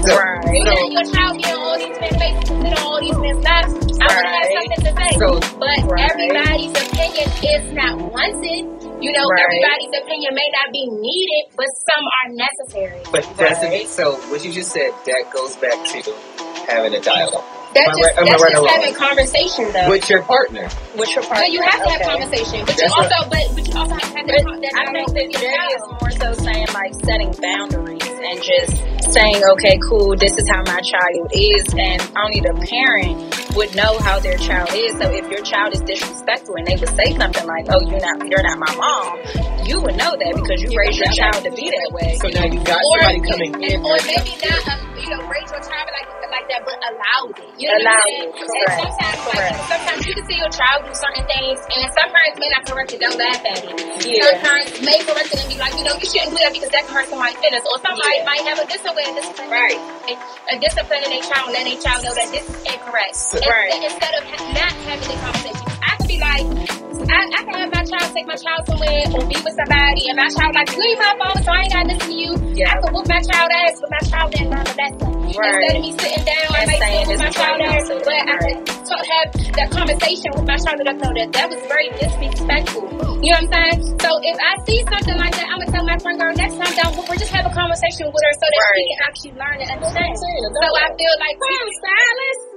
[0.00, 0.40] So, Right.
[0.56, 3.18] You so, letting your child get on all these men's faces, sit on all these
[3.20, 3.72] men's laps.
[4.00, 4.56] I want to have Right.
[4.56, 5.10] something to say.
[5.20, 5.28] so
[5.60, 6.08] But Right.
[6.08, 8.62] everybody's opinion is not wanted.
[9.00, 9.44] You know, Right.
[9.44, 13.02] everybody's opinion may not be needed, but some are necessary.
[13.12, 13.84] But that's Right.
[13.84, 15.98] the, so what you just said that goes back to
[16.68, 19.88] having a dialogue That's just, right- that's right just having conversation, though.
[19.88, 20.68] with your partner.
[20.98, 21.46] With your But partner.
[21.54, 22.10] you have to have Okay.
[22.10, 22.66] conversation.
[22.66, 25.06] But you That's also, but, but you also have to have that, that I think
[25.06, 26.02] with that your Jerry is child.
[26.02, 28.74] more so saying like setting boundaries and just
[29.14, 33.16] saying, okay, cool, this is how my child is, and only the parent
[33.54, 34.92] would know how their child is.
[34.98, 38.18] So if your child is disrespectful and they would say something like, "Oh, you're not,
[38.30, 41.66] you're not my mom," you would know that because you raised your child to be
[41.70, 42.18] that way.
[42.22, 43.82] So now you got Or, somebody coming in.
[43.82, 47.58] or maybe not, um, you know, raise your child like like that, but allow it.
[47.60, 48.32] You know Allow what I'm saying?
[48.80, 52.40] And sometimes, like, sometimes you can see your child do certain things, and some parents
[52.40, 53.04] may not correct it.
[53.04, 53.76] Don't laugh at it.
[54.00, 54.24] Yeah.
[54.32, 56.72] Some parents may correct it and be like, you know, you shouldn't do that because
[56.72, 57.60] that can hurt somebody's feelings.
[57.68, 58.24] Or somebody Yeah.
[58.24, 59.52] might have a different way of discipline.
[59.52, 59.76] Right.
[60.48, 63.16] A discipline in their child, and let their child know that this is incorrect.
[63.44, 63.76] Right.
[63.76, 64.22] Instead, instead of
[64.56, 66.79] not having the conversation, I could be like,
[67.10, 70.16] I, I can have my child take my child somewhere or be with somebody, and
[70.16, 72.30] my child like, leave my fault, so I ain't gotta listen to you.
[72.54, 72.70] Yeah.
[72.70, 75.10] I could whoop my child ass, but my child didn't learn a lesson.
[75.30, 75.62] Right.
[75.62, 78.56] Instead of me sitting down, I And sit with my child ass, but I right.
[78.58, 81.62] could talk, have that conversation with my child and let them know that that was
[81.70, 82.86] very disrespectful.
[83.22, 84.00] You know what I'm saying?
[84.00, 86.74] So if I see something like that, I'm gonna tell my friend girl next time
[86.78, 89.70] down, we'll just have a conversation with her so that she can actually learn and
[89.70, 90.14] understand.
[90.18, 91.60] So I feel like we're.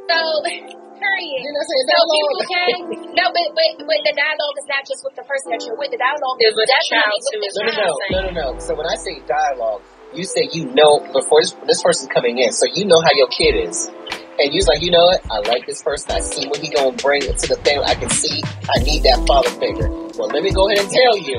[0.10, 1.40] So period.
[1.44, 2.76] You're not saying So people can
[3.20, 5.92] no, but but but the dialogue is not just with the person that you're with.
[5.92, 8.20] The dialogue Is is with the definitely child, with too, the No, what no, no,
[8.24, 8.60] no, no, no.
[8.64, 9.84] So when I say dialogue,
[10.16, 13.28] you say you know before this, this person's coming in, so you know how your
[13.30, 13.92] kid is.
[14.34, 15.22] And you're like, you know what?
[15.30, 16.10] I like this person.
[16.10, 17.86] I see what he gonna bring to the family.
[17.86, 18.42] I can see.
[18.66, 19.90] I need that father figure.
[20.18, 21.38] Well, let me go ahead and tell you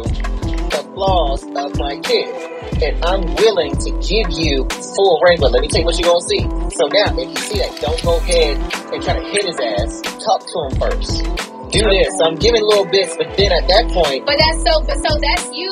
[0.70, 2.30] the flaws of my kid,
[2.82, 5.38] and I'm willing to give you full reign.
[5.40, 6.42] But let me tell you what you're gonna see.
[6.76, 8.56] So now, if you see that, don't go ahead
[8.92, 10.00] and try to hit his ass.
[10.24, 11.22] Talk to him first.
[11.72, 12.08] Do this.
[12.18, 15.10] So I'm giving little bits, but then at that point, But that's so but so
[15.18, 15.70] that's you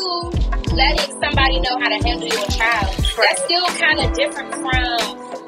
[0.75, 2.91] letting somebody know how to handle your child.
[3.15, 4.99] That's still kind of different from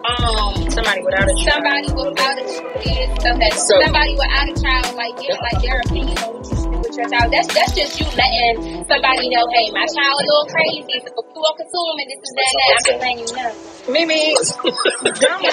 [0.05, 1.65] um Somebody without a child.
[1.65, 3.27] somebody without a child.
[3.35, 6.65] Okay, So- somebody without a child, like give like their opinion on what you should
[6.65, 7.33] do with your child.
[7.33, 11.01] That's that's just you letting somebody know, hey, my child a little crazy.
[11.03, 13.53] So you him and this is that that, I'm just letting you know.
[13.91, 14.35] Mimi,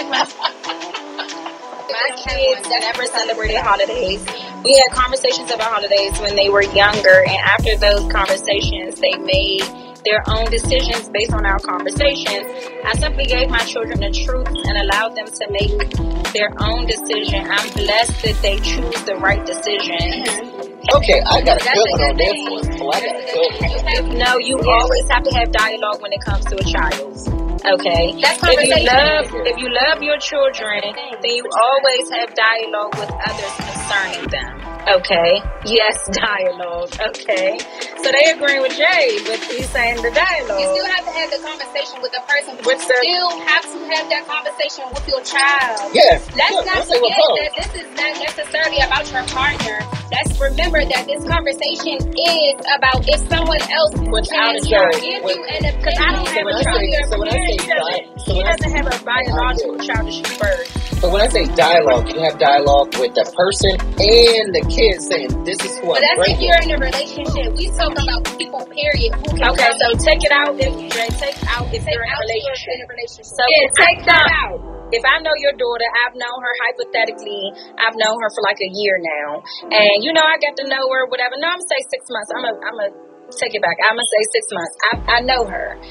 [0.10, 0.24] my
[1.92, 4.24] my kids never celebrated holidays.
[4.64, 9.64] We had conversations about holidays when they were younger, and after those conversations, they made
[10.06, 12.48] their own decisions based on our conversations.
[12.86, 17.46] I simply gave my children the truth and allowed them to make their own decision.
[17.50, 20.61] I'm blessed that they choose the right decision.
[20.96, 22.82] Okay, I got a good one on this one.
[22.82, 24.12] Oh, well, I got a good one.
[24.12, 27.42] You No, you always have to have dialogue when it comes to a child.
[27.64, 28.18] Okay.
[28.20, 30.82] That's If you love if you love your children,
[31.22, 34.58] then you always have dialogue with others concerning them.
[34.88, 35.42] Okay.
[35.66, 36.90] Yes, dialogue.
[37.00, 37.60] Okay.
[38.02, 40.58] So they agreeing with Jay, but he's saying the dialogue.
[40.58, 43.30] You still have to have the conversation with the person, but With you the- still
[43.46, 45.94] have to have that conversation with your child.
[45.94, 49.24] Yeah, Let's yeah, not I say what forget that this is not necessarily about your
[49.30, 49.78] partner.
[50.12, 54.98] Let's remember that this conversation is about if someone else Without a can child.
[55.00, 56.82] give With- you an Because I don't opinion have a when I child.
[56.82, 58.98] say- so when I say He doesn't, di- so he when I- doesn't have a
[59.06, 60.72] biological child to shoot first.
[61.02, 65.34] But when I say dialogue, you have dialogue with the person and the kid saying,
[65.42, 67.58] "This is who But I'm that's if you're in a relationship.
[67.58, 69.10] We talking about people, period.
[69.34, 72.70] Okay, so take it out if Jay, take out if take you're in a relationship.
[72.78, 73.34] in a relationship.
[73.34, 74.62] So yeah, take that out.
[74.94, 77.50] if I know your daughter, I've known her hypothetically,
[77.82, 79.42] I've known her for like a year now,
[79.74, 81.34] and you know I got to know her, whatever.
[81.42, 82.30] No, I'm gonna say six months.
[82.30, 82.94] I'm gonna, I'm gonna
[83.42, 83.78] take it back.
[83.90, 84.76] I'm gonna say six months.
[84.86, 85.82] I, I know her.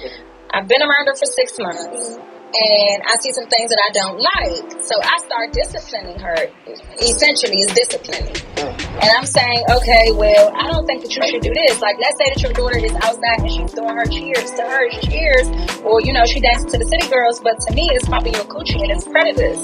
[0.55, 2.15] I've been around her for six months,
[2.53, 6.51] and I see some things that I don't like, so I start disciplining her.
[6.99, 8.35] Essentially, is disciplining.
[8.59, 8.75] Mm.
[9.01, 11.81] And I'm saying, okay, well, I don't think that you should do this.
[11.81, 14.91] Like, let's say that your daughter is outside and she's doing her cheers to her
[15.07, 15.47] cheers,
[15.85, 18.45] or you know, she dances to the city girls, but to me, it's popping your
[18.45, 19.61] coochie and it's predators.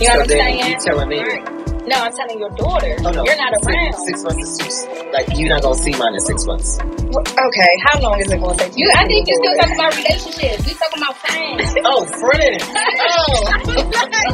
[0.00, 0.70] You know so what I'm saying?
[0.72, 1.57] you telling me, Right.
[1.88, 2.96] No, I'm telling your daughter.
[3.00, 3.92] oh no, You're not six, around.
[4.04, 6.78] Six months is too, like you're not gonna see mine in six months.
[6.78, 8.76] Okay, how long is it going to take?
[8.76, 10.60] You, I think you're still talking about relationships.
[10.68, 11.72] We talking about friends.
[11.88, 12.60] Oh, friends.
[12.68, 13.48] Oh,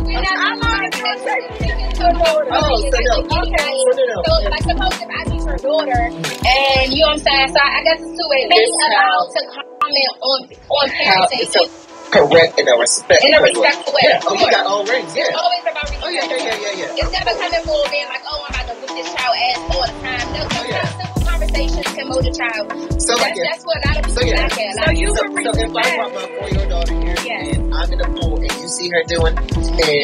[0.02, 1.94] We're not How long is it going to take?
[2.02, 3.14] oh, so no.
[3.22, 3.70] Okay.
[3.78, 4.18] No, no, no.
[4.26, 7.60] So, like, suppose if I meet your daughter, and you know what I'm saying, so
[7.62, 8.46] I guess it's two ways.
[8.50, 11.93] They It's allowed to comment on on How parenting.
[12.14, 13.50] Correct in a respectful In a way.
[13.50, 14.20] respectful way, Yeah.
[14.24, 15.10] Oh, you got all rings.
[15.16, 15.26] Yeah.
[15.28, 16.02] It's always about respect.
[16.06, 17.00] Oh yeah, yeah, yeah, yeah, yeah.
[17.02, 19.82] It's never coming for being like, oh, I'm about to whip this child ass all
[19.82, 20.26] the time.
[20.30, 20.86] No, Oh, yeah.
[20.86, 22.64] sometimes simple conversations can mold a child.
[23.02, 24.46] So like That's, that's what a lot of people So, yeah.
[24.46, 24.72] lack at.
[24.78, 27.56] So you so, can so if I brought my four-year-old daughter here Yes.
[27.58, 29.46] and I'm in the pool and you see her doing, and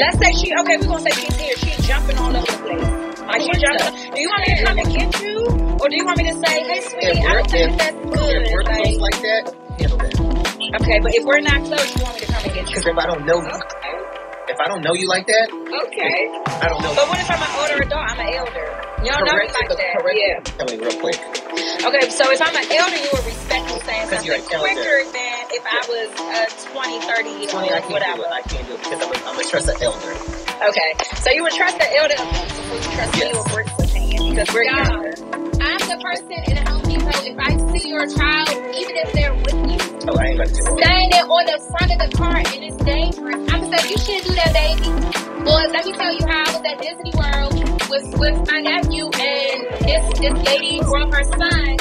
[0.03, 1.57] Let's say she, okay, we're going to say she's here.
[1.63, 3.21] She's jumping all over the place.
[3.23, 4.13] Like she's jumping.
[4.13, 5.37] Do you want me to come and get you?
[5.81, 7.79] Or do you want me to say, hey, if sweetie, I we're, don't think if,
[7.79, 8.43] that that's if good.
[8.53, 10.10] we're Like, like that, handle that.
[10.81, 12.77] Okay, but if we're not close, you want me to come and get you?
[12.77, 13.57] Because if I don't know you,
[14.51, 16.29] if I don't know you like that, Okay.
[16.61, 16.93] I don't know.
[16.95, 18.05] But what if I'm an older adult?
[18.11, 18.67] I'm an elder.
[19.01, 19.93] You don't know me correct like that.
[20.03, 20.41] correct Yeah.
[20.61, 21.17] Tell me real quick.
[21.87, 24.59] Okay, so if I'm an elder, you would respect me saying something an elder.
[24.61, 26.43] quicker than if I was a
[26.77, 28.23] 20, 30 years Twenty, I can't do whatever.
[28.29, 28.33] it.
[28.35, 30.13] I can't do it because I'm a, I'm a trusted elder.
[30.69, 30.91] Okay,
[31.25, 33.53] so you would trust the elder before you trust me Yes.
[33.55, 34.85] Britt's opinion because we're Yeah.
[34.85, 35.15] younger.
[35.65, 37.17] I'm the person in a Home Depot.
[37.25, 41.99] If I see your child, even if they're with you, It on the front of
[42.01, 44.89] the car and it's dangerous, I'm gonna say you shouldn't do that, baby.
[45.45, 47.53] Boy, let me tell you how I was at Disney World
[47.93, 51.77] with with my nephew and this this lady brought her son.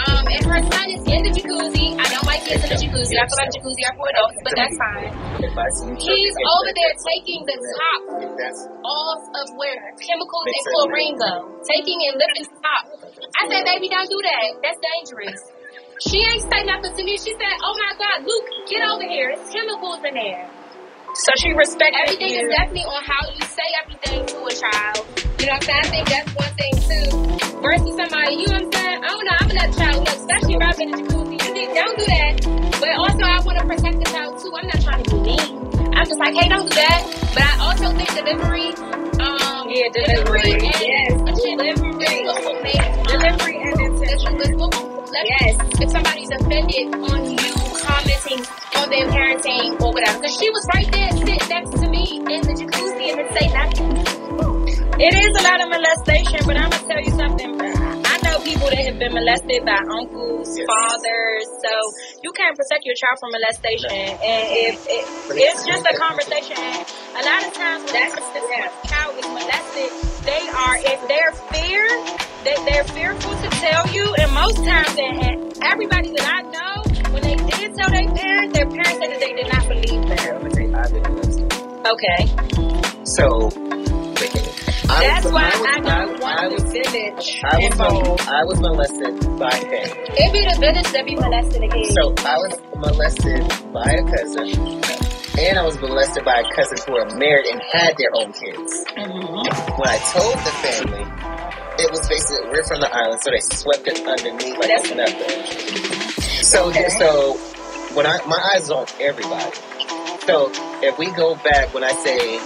[0.00, 2.00] Um, and her son is in the jacuzzi.
[2.00, 3.12] I know my kids in the jacuzzi.
[3.20, 5.12] I feel like jacuzzi are for adults, but that's fine.
[6.00, 8.00] He's over there taking the top
[8.88, 11.32] off of where chemicals and chlorine go,
[11.68, 12.82] taking and lifting top.
[13.36, 14.48] I said, baby, don't do that.
[14.64, 15.59] That's dangerous.
[16.00, 17.16] She ain't say nothing to me.
[17.18, 19.30] She said, "Oh my God, Luke, get over here.
[19.36, 20.48] It's chemicals in there."
[21.14, 22.48] So she respected Everything you.
[22.48, 25.04] is definitely on how you say everything to a child.
[25.40, 25.84] You know what I'm saying?
[25.84, 27.06] I think that's one thing too.
[27.60, 28.98] Versus somebody, you know what I'm saying?
[29.04, 29.36] I don't know.
[29.40, 31.36] I'm gonna let the child look, especially if I'm in the jacuzzi.
[31.44, 32.32] You think, don't do that.
[32.80, 34.52] But also, I want to protect the child too.
[34.56, 35.48] I'm not trying to be mean.
[35.92, 37.00] I'm just like, hey, don't do that.
[37.34, 38.72] But I also think delivery,
[39.20, 40.52] um, Yeah, delivery.
[40.56, 41.92] and Yes, delivery,
[42.24, 44.89] is also made Delivery and intention.
[45.12, 45.56] Yes.
[45.80, 48.40] If somebody's offended on you commenting
[48.76, 52.40] on their parenting or whatever, because she was right there sitting next to me in
[52.46, 53.90] the jacuzzi and didn't say nothing.
[55.00, 57.56] It is a lot of molestation, but I'm gonna tell you something.
[57.60, 60.66] I know people that have been molested by uncles, Yes.
[60.68, 61.72] fathers, so
[62.22, 63.88] you can't protect your child from molestation.
[63.90, 65.04] And if it,
[65.40, 66.58] it's just a conversation,
[67.16, 68.42] a lot of times that's just the
[68.92, 69.24] child is
[74.64, 79.10] times, and everybody that I know, when they did tell their parents, their parents said
[79.10, 80.18] that they did not believe them.
[80.36, 81.52] I'm gonna tell you, I've been molested.
[81.86, 82.26] Okay,
[83.04, 83.50] So,
[84.90, 87.56] I that's was, why I, was, I don't I, want I the was, village I
[87.68, 88.20] was.
[88.28, 89.88] I was molested by him.
[90.18, 91.94] It be the village that be the kids.
[91.94, 93.42] So I was molested
[93.72, 94.82] by a cousin,
[95.40, 98.84] and I was molested by cousins who are married and had their own kids.
[98.98, 99.78] Mhm.
[99.78, 100.99] When I told the family,
[101.80, 104.94] it was basically we're from the island, so they swept it underneath like That's- it's
[104.94, 106.44] nothing.
[106.44, 106.88] So Okay.
[106.98, 107.34] so
[107.94, 109.56] when I my eyes are on everybody.
[110.26, 110.50] So
[110.82, 112.38] if we go back when I say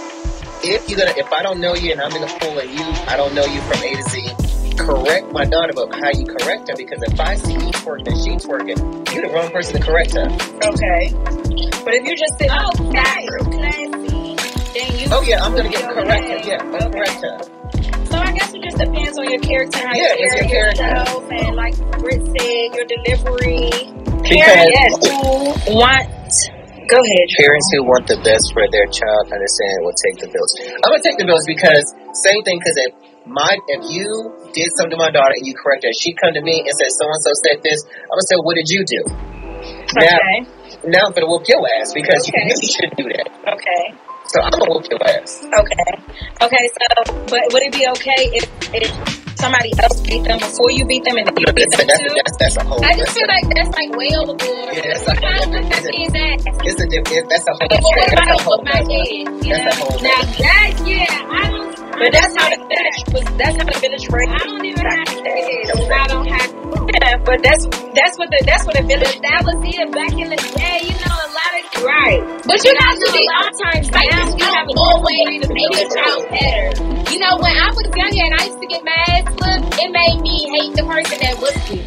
[0.63, 2.85] if you're gonna if I don't know you and I'm in the pool and you
[3.07, 6.69] I don't know you from A to Z, correct my daughter about how you correct
[6.69, 8.79] her because if I see you twerking and she twerking,
[9.13, 10.25] you're the wrong person to correct her.
[10.25, 11.13] Okay.
[11.83, 13.27] But if you're just sit Oh, oh, okay.
[13.51, 14.35] classy,
[14.73, 15.93] then you Oh yeah, I'm gonna get Okay.
[16.01, 16.45] corrected.
[16.45, 16.89] Yeah, I'm Okay.
[16.89, 17.37] correct her.
[18.35, 20.83] Guess it just depends on your character, how Yeah, you your carry character.
[20.83, 23.71] yourself, and like Britt said, your delivery.
[24.25, 26.09] Because- Parents who want.
[26.85, 27.25] Go ahead.
[27.41, 30.51] Parents who want the best for their child, understand, will take the bills.
[30.85, 31.81] I'm gonna take the bills because
[32.21, 32.61] same thing.
[32.61, 32.91] Because if
[33.25, 34.05] my if you
[34.53, 36.91] did something to my daughter and you correct her, she come to me and said
[36.93, 37.81] so and so said this.
[37.89, 39.01] I'm gonna say, what did you do?
[39.97, 40.37] Now, Okay.
[40.93, 42.37] now I'm gonna whoop your ass because Okay.
[42.37, 43.27] you really shouldn't do that.
[43.57, 43.83] Okay.
[44.35, 45.45] So I'm gonna whoop your ass.
[45.45, 45.91] Okay.
[46.41, 46.69] Okay.
[46.75, 48.43] So, but would it be okay if
[48.73, 51.87] if somebody else beat them before you beat them and then you beat That's, them
[51.87, 52.15] that's, too?
[52.15, 52.83] that's, that's a whole.
[52.83, 54.75] I just feel like that's like way overboard.
[54.75, 55.65] Yeah, that's I like- don't
[56.15, 56.39] that.
[56.65, 56.85] It's a
[57.29, 57.67] that's a whole.
[57.69, 58.57] But what that's a whole.
[58.57, 59.27] with my kid?
[59.45, 59.99] You That's a whole.
[60.01, 61.75] Now that, yeah, I don't.
[61.95, 63.25] But that's how the village was.
[63.37, 65.71] That's how the village I don't even have kids.
[65.87, 66.49] I don't have.
[66.95, 67.63] Yeah, but that's
[67.95, 69.15] that's what the that's what the village.
[69.21, 70.91] That was it back in the day.
[70.91, 72.21] You know, a lot of Right.
[72.47, 74.01] But you have to be a lot of times now.
[74.01, 76.94] you have always make your child better.
[77.15, 80.19] You know, when I was younger and I used to get mad, look, it made
[80.19, 81.79] me hate the person that was me.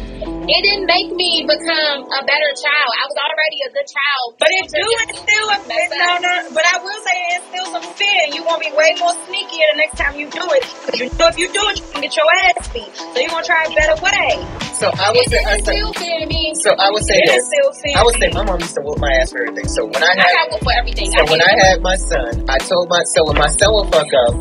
[0.49, 2.89] It didn't make me become a better child.
[2.97, 4.25] I was already a good child.
[4.41, 6.33] But it do instill a it, no, no.
[6.49, 9.69] But I will say it instills some fear, and you gonna be way more sneakier
[9.69, 10.65] the next time you do it.
[10.89, 12.89] Because you know if you do it, you can get your ass beat.
[12.97, 14.33] So you gonna try a better way.
[14.81, 15.45] So I would It say.
[15.45, 16.41] I didn't say still fear me.
[16.57, 17.45] so I would say It this.
[17.85, 17.93] fear.
[17.93, 19.69] I would say my mom used to whoop my ass for everything.
[19.69, 21.13] So when I I had got for everything.
[21.13, 24.09] So when I had my son, I told my so when my son will fuck
[24.25, 24.33] up,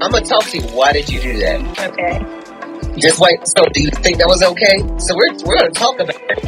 [0.00, 0.64] I'm gonna talk to you.
[0.68, 1.60] Why did you do that?
[1.90, 3.00] Okay.
[3.00, 3.46] Just wait.
[3.46, 4.78] So do you think that was okay?
[4.98, 6.42] So we're we're gonna talk about it.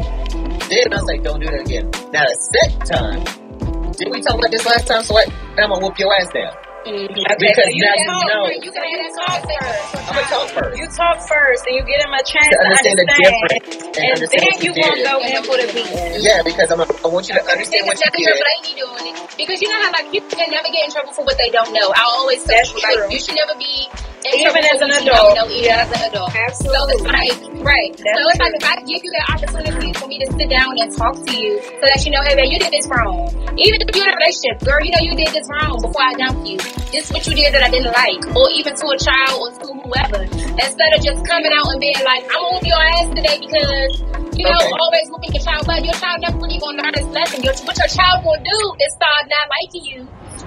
[0.69, 1.91] Then I was like, don't do that again.
[2.13, 5.03] Now the second time, did we talk about this last time?
[5.03, 5.29] So what?
[5.59, 6.66] I'm gonna whoop your ass down.
[6.87, 7.03] Mm-hmm.
[7.03, 7.51] Okay.
[7.51, 8.47] Because so you now talk you know.
[8.63, 10.07] You can have that conversation.
[10.07, 12.97] I'm gonna talk first You talk first, and you get him a chance to understand
[13.03, 15.11] the difference and, and understand then you you gonna did.
[15.11, 16.23] go in for the beating.
[16.23, 16.79] Yeah, because I'm.
[16.79, 18.39] A, I want you to understand what you Because did.
[18.39, 19.19] blame doing it.
[19.35, 21.75] Because you know how like people can never get in trouble for what they don't
[21.75, 21.91] know.
[21.91, 23.11] I always say That's like true.
[23.11, 25.37] you should never be in Even as an adult.
[25.37, 26.33] know, even as an adult.
[26.33, 27.07] So Absolutely.
[27.07, 27.93] like right.
[27.95, 30.73] That's so it's like if I give you that opportunity for me to sit down
[30.79, 33.31] and talk to you so that you know, hey man, you did this wrong.
[33.55, 36.13] Even if you're in a relationship, girl, you know you did this wrong before I
[36.19, 36.59] dumped you.
[36.91, 38.21] This is what you did that I didn't like.
[38.35, 40.21] Or even to a child or to whoever.
[40.27, 44.03] Instead of just coming out and being like, I'm whoop your ass today because
[44.37, 44.77] you know, Okay.
[44.81, 47.41] always whooping your child, but your child never really gonna learn this lesson.
[47.43, 50.01] Your, what your child gonna do is start not liking you.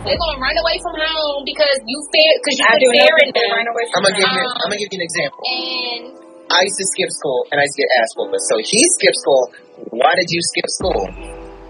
[0.05, 3.03] They're gonna run away from home because you fear, because you I put do know
[3.03, 3.49] fear in them.
[3.51, 4.45] run away I'm from gonna give you.
[4.47, 5.41] I'm gonna give you an example.
[5.43, 6.03] And
[6.49, 8.43] I used to skip school and I used to get ass whooping.
[8.47, 9.43] So he skipped school.
[9.91, 11.03] Why did you skip school?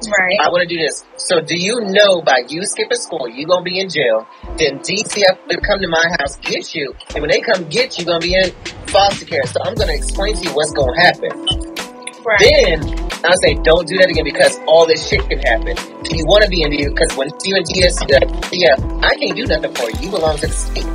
[0.08, 0.40] Right.
[0.40, 1.04] I want to do this.
[1.18, 4.26] So, do you know by you skipping school, you're gonna be in jail?
[4.56, 8.06] Then DCF will come to my house, get you, and when they come get you,
[8.06, 8.50] you're gonna be in
[8.88, 9.44] foster care.
[9.44, 11.79] So, I'm gonna explain to you what's gonna happen.
[12.30, 12.46] Right.
[12.46, 12.78] Then
[13.26, 15.74] I say, don't do that again because all this shit can happen.
[16.06, 18.22] Do you want to be in the because when you and DS, uh,
[18.54, 19.98] yeah, I can't do nothing for you.
[19.98, 20.86] You belong to the state.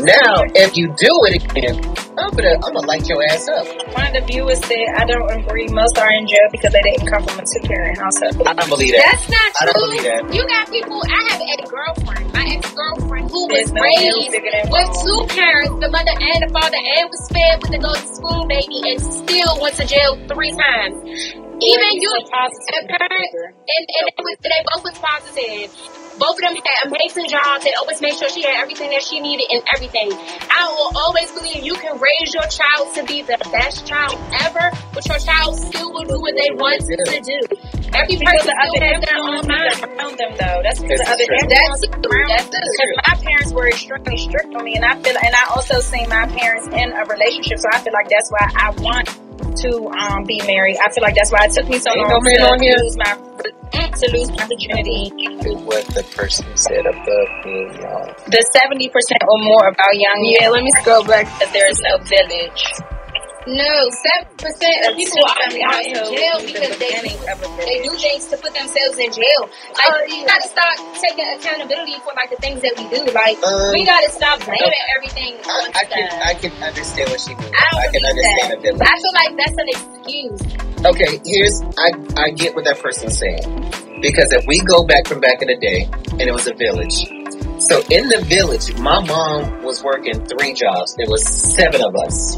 [0.00, 1.76] Now, if you do it again,
[2.16, 3.68] I'm gonna I'm gonna light your ass up.
[3.92, 5.68] One of the viewers said, I don't agree.
[5.68, 8.48] Most are in jail because they didn't come from a two parent household.
[8.48, 9.04] I don't believe that.
[9.04, 9.60] That's not true.
[9.60, 9.84] I don't true.
[9.84, 10.22] believe that.
[10.32, 11.02] You got people.
[11.04, 15.20] I have a girlfriend, my ex girlfriend, who was There's no bill raised with two
[15.34, 18.98] parents, the mother and the father, and was fed with the golden spoon baby, and
[19.02, 21.02] still went to jail three times.
[21.58, 23.46] Even you, a a figure.
[23.58, 26.07] and, and they, was, they both was positive.
[26.18, 27.64] Both of them had amazing jobs.
[27.64, 30.10] They always made sure she had everything that she needed and everything.
[30.50, 34.70] I will always believe you can raise your child to be the best child ever,
[34.92, 37.38] but your child still will do what they want to do.
[37.94, 39.98] Every Because person the other still has their own influences mind.
[39.98, 40.58] around them, though.
[40.66, 41.38] That's because the other true.
[41.40, 42.60] influences That's around that's them.
[42.60, 42.68] true.
[42.68, 46.08] Because my parents were extremely strict on me, and I feel, and I also seen
[46.10, 49.08] my parents in a relationship, so I feel like that's why I want
[49.38, 50.76] to um be married.
[50.78, 52.60] I feel like that's why it took me so Ain't long no man to on
[52.62, 52.76] here.
[52.78, 53.12] lose my
[53.88, 55.10] to lose my virginity.
[55.64, 58.06] What the person said above me, y'all.
[58.26, 61.26] The seventy percent or more about young Yeah, let me scroll back.
[61.40, 62.62] that there is no village.
[63.48, 67.40] No, seven percent of people are Two-family in jail is the because they beginning of
[67.40, 69.48] a they do things to put themselves in jail.
[69.72, 73.08] Like we gotta stop taking accountability for like the things that we do.
[73.16, 76.06] Like Um, we gotta stop blaming everything I, on I can.
[76.28, 77.48] I can understand what she means.
[77.56, 78.58] I don't I can understand that.
[78.58, 78.84] a village.
[78.84, 80.40] I feel like that's an excuse.
[80.84, 81.88] Okay, here's I
[82.20, 83.40] I get what that person's saying
[84.04, 85.88] because if we go back from back in the day
[86.20, 87.00] and it was a village.
[87.64, 90.94] So in the village, my mom was working three jobs.
[90.96, 92.36] There was seven of us.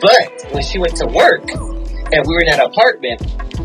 [0.00, 3.18] But when she went to work and we were in that apartment,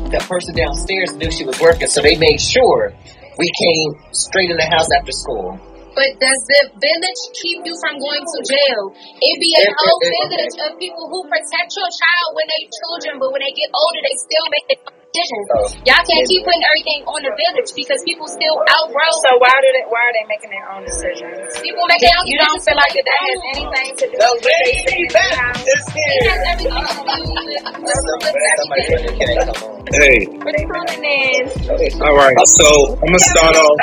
[0.10, 2.94] the person downstairs knew she was working, so they made sure
[3.38, 5.58] we came straight in the house after school.
[5.94, 8.82] But does the village keep you from going to jail?
[9.22, 12.62] It be a It- it- whole village of people who protect your child when they
[12.66, 15.46] children, but when they get older, they still make own decisions.
[15.54, 19.14] So Y'all can't keep putting everything on the village because people still outgrow.
[19.22, 21.54] So why do they why are they making their own decisions?
[21.62, 24.34] People make their own You don't feel like that, that has anything to do No,
[24.34, 25.54] with what they say in the on.
[29.94, 31.44] Hey, What's calling in?
[32.02, 32.34] all right.
[32.48, 33.78] So I'm gonna start off.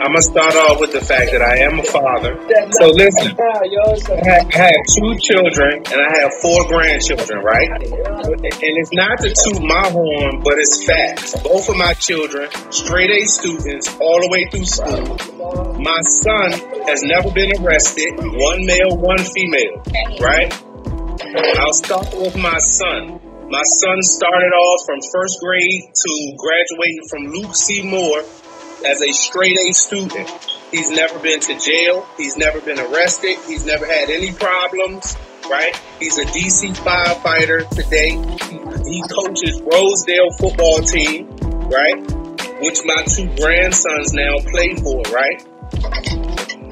[0.00, 2.38] I'm gonna start off with the fact that I am a father.
[2.80, 7.68] So listen, I have, I have two children and I have four grandchildren, right?
[7.68, 11.34] And it's not to toot my horn, but it's facts.
[11.42, 15.80] Both of my children, straight A students, all the way through school.
[15.80, 16.52] My son
[16.86, 18.14] has never been arrested.
[18.16, 19.82] One male, one female,
[20.20, 20.52] right?
[21.58, 23.20] I'll start with my son.
[23.50, 27.82] My son started off from first grade to graduating from Luke C.
[27.82, 28.22] Moore
[28.86, 30.30] as a straight A student.
[30.70, 32.06] He's never been to jail.
[32.16, 33.38] He's never been arrested.
[33.46, 35.16] He's never had any problems,
[35.50, 35.76] right?
[36.00, 38.10] He's a DC firefighter today.
[38.88, 41.28] He coaches Rosedale football team,
[41.68, 41.98] right?
[42.60, 45.44] Which my two grandsons now play for, right?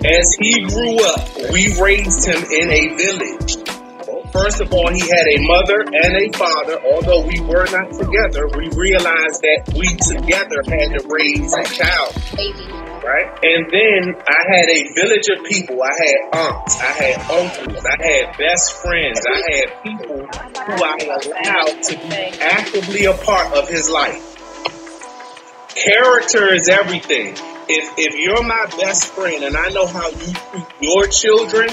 [0.04, 3.56] As he grew up, we raised him in a village.
[4.32, 6.80] First of all, he had a mother and a father.
[6.84, 12.81] Although we were not together, we realized that we together had to raise a child.
[13.02, 13.26] Right?
[13.42, 15.82] And then I had a village of people.
[15.82, 20.96] I had aunts, I had uncles, I had best friends, I had people who I
[21.10, 24.28] allowed to be actively a part of his life.
[25.74, 27.34] Character is everything.
[27.68, 31.68] If if you're my best friend and I know how you treat your children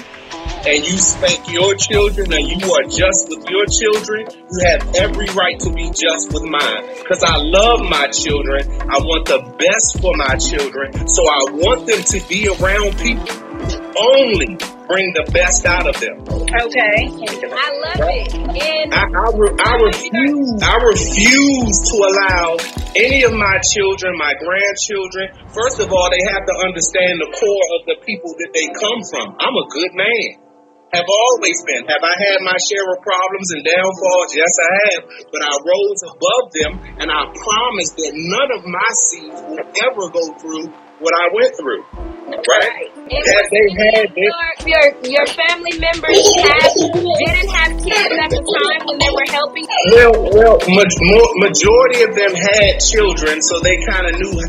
[0.67, 5.27] and you spank your children and you are just with your children, you have every
[5.31, 6.83] right to be just with mine.
[6.99, 8.67] Because I love my children.
[8.81, 11.07] I want the best for my children.
[11.07, 14.57] So I want them to be around people who only
[14.89, 16.25] bring the best out of them.
[16.27, 17.07] Okay.
[17.07, 18.33] I love it.
[18.33, 20.59] And I, I, re- I refuse.
[20.65, 22.57] I refuse to allow
[22.97, 25.29] any of my children, my grandchildren.
[25.53, 29.05] First of all, they have to understand the core of the people that they come
[29.07, 29.37] from.
[29.39, 30.48] I'm a good man.
[30.89, 31.85] Have always been.
[31.85, 34.33] Have I had my share of problems and downfalls?
[34.33, 35.01] Yes, I have.
[35.29, 40.09] But I rose above them, and I promise that none of my seeds will ever
[40.09, 41.85] go through what I went through.
[42.29, 42.89] Right?
[42.89, 44.33] And That they had your,
[44.65, 49.65] your your family members have, didn't have kids at the time when they were helping.
[49.93, 54.41] Well, well, ma- majority of them had children, so they kind of knew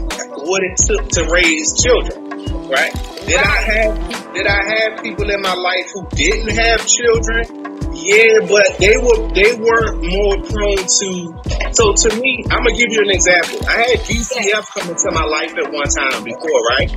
[0.45, 2.93] what it took to raise children, right?
[3.31, 7.47] Did I have did I have people in my life who didn't have children?
[7.95, 11.70] Yeah, but they were they were more prone to.
[11.70, 13.62] So to me, I'm gonna give you an example.
[13.68, 16.91] I had DCF come into my life at one time before, right?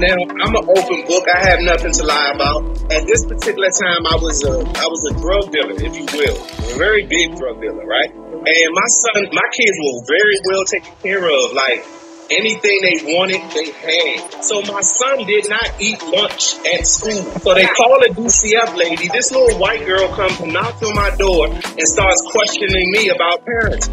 [0.00, 1.28] now I'm an open book.
[1.28, 2.64] I have nothing to lie about.
[2.90, 6.36] At this particular time, I was a I was a drug dealer, if you will,
[6.40, 8.08] a very big drug dealer, right?
[8.16, 11.52] And my son, my kids were very well taken care of.
[11.52, 11.84] Like
[12.30, 14.44] anything they wanted, they had.
[14.44, 17.22] So my son did not eat lunch at school.
[17.40, 19.08] So they call a DCF lady.
[19.08, 23.44] This little white girl comes and knocks on my door and starts questioning me about
[23.44, 23.86] parents.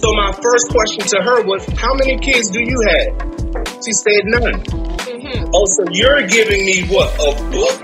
[0.00, 4.22] So my first question to her was, "How many kids do you have?" She said,
[4.24, 5.50] "None." Mm-hmm.
[5.54, 7.80] Oh, so you're giving me what a book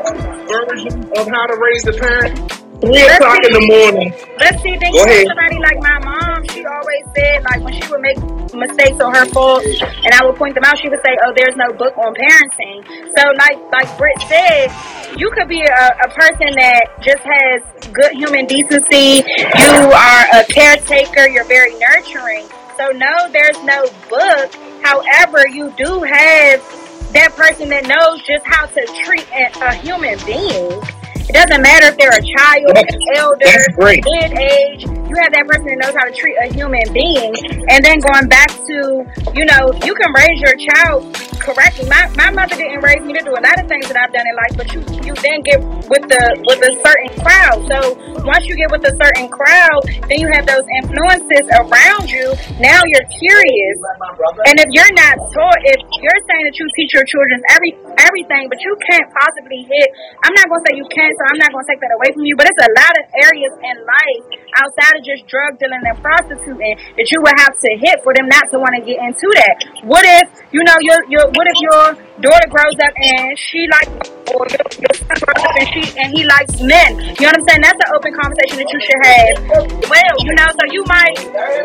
[0.47, 2.62] version of how to raise a parent?
[2.83, 4.11] Three o'clock in the morning.
[4.43, 4.75] Let's see.
[4.75, 5.23] Think Go ahead.
[5.31, 6.43] somebody like my mom.
[6.51, 8.19] She always said like when she would make
[8.51, 10.75] mistakes on her fault, and I would point them out.
[10.83, 12.83] She would say, "Oh, there's no book on parenting."
[13.15, 14.75] So like like Britt said,
[15.17, 17.63] you could be a, a person that just has
[17.95, 19.23] good human decency.
[19.31, 21.31] You are a caretaker.
[21.31, 22.51] You're very nurturing.
[22.77, 24.51] So no, there's no book.
[24.83, 26.59] However, you do have
[27.15, 30.83] that person that knows just how to treat a, a human being.
[31.33, 34.85] It doesn't matter if they're a child, an elder, mid age.
[34.85, 37.33] You have that person that knows how to treat a human being.
[37.71, 41.91] And then going back to, you know, you can raise your child correctly.
[41.91, 44.27] My, my mother didn't raise me to do a lot of things that I've done
[44.27, 45.59] in life, but you you then get
[45.91, 47.59] with the with a certain crowd.
[47.67, 47.79] So
[48.23, 52.31] once you get with a certain crowd, then you have those influences around you.
[52.63, 53.77] Now you're curious,
[54.47, 58.47] and if you're not taught, if you're saying that you teach your children every everything,
[58.47, 59.89] but you can't possibly hit.
[60.23, 62.35] I'm not gonna say you can't so I'm not to take that away from you.
[62.39, 64.23] But it's a lot of areas in life
[64.63, 68.31] outside of just drug dealing and prostituting that you would have to hit for them
[68.31, 69.55] not to want to get into that.
[69.89, 71.85] What if you know your your what if your
[72.21, 76.09] daughter grows up and she likes or your, your son grows up and she and
[76.13, 77.01] he likes men?
[77.01, 77.63] You know what I'm saying?
[77.65, 79.35] That's an open conversation that you should have.
[79.89, 81.17] Well, you know, so you might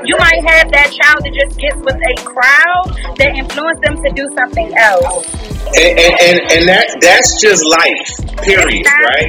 [0.07, 2.87] you might have that child that just gets with a crowd
[3.19, 5.27] that influence them to do something else.
[5.75, 8.07] And, and, and, and that that's just life,
[8.39, 9.27] period, right?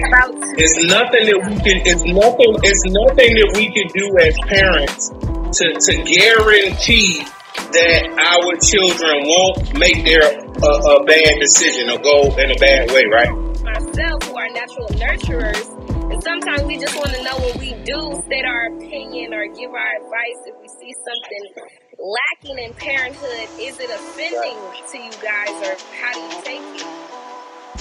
[0.55, 1.83] It's nothing that we can.
[1.83, 2.51] It's nothing.
[2.63, 5.11] It's nothing that we can do as parents
[5.59, 7.27] to to guarantee
[7.73, 12.91] that our children won't make their a, a bad decision or go in a bad
[12.91, 13.31] way, right?
[13.31, 15.67] Ourselves, who are natural nurturers,
[16.11, 17.99] and sometimes we just want to know what we do
[18.29, 23.79] set our opinion or give our advice if we see something lacking in parenthood, is
[23.81, 24.57] it offending
[24.91, 26.87] to you guys, or how do you take it?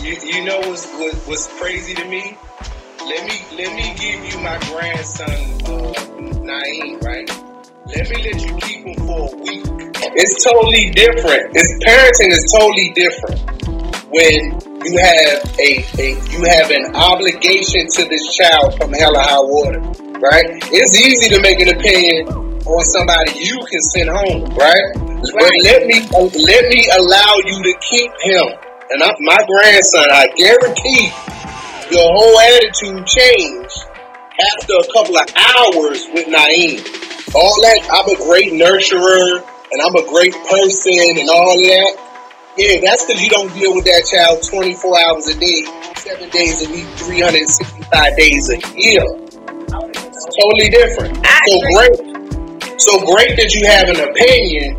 [0.03, 2.37] You, you know what's, what, what's crazy to me?
[2.99, 5.93] Let me let me give you my grandson, uh,
[6.43, 7.46] Naeem, right?
[7.87, 9.63] Let me let you keep him for a week.
[10.19, 11.55] It's totally different.
[11.55, 13.39] It's parenting is totally different
[14.11, 19.23] when you have a, a you have an obligation to this child from hell or
[19.23, 19.79] high water,
[20.19, 20.43] right?
[20.67, 22.27] It's easy to make an opinion
[22.67, 24.91] on somebody you can send home, right?
[25.23, 28.47] But let me let me allow you to keep him.
[28.91, 31.07] And I, my grandson, I guarantee
[31.95, 33.79] your whole attitude changed
[34.43, 37.06] after a couple of hours with Naeem.
[37.37, 41.93] All that I'm a great nurturer and I'm a great person and all that.
[42.57, 44.73] Yeah, that's because you don't deal with that child 24
[45.05, 45.61] hours a day,
[45.93, 49.05] seven days a week, 365 days a year.
[49.05, 51.21] It's totally different.
[51.21, 52.17] So great
[52.81, 54.77] so great that you have an opinion,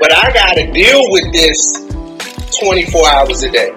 [0.00, 1.80] but I got to deal with this
[2.60, 3.72] 24 hours a day,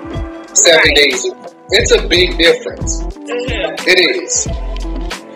[0.53, 0.95] seven right.
[0.95, 1.25] days.
[1.25, 1.47] A week.
[1.69, 3.03] It's a big difference.
[3.03, 3.87] Mm-hmm.
[3.87, 4.47] It is.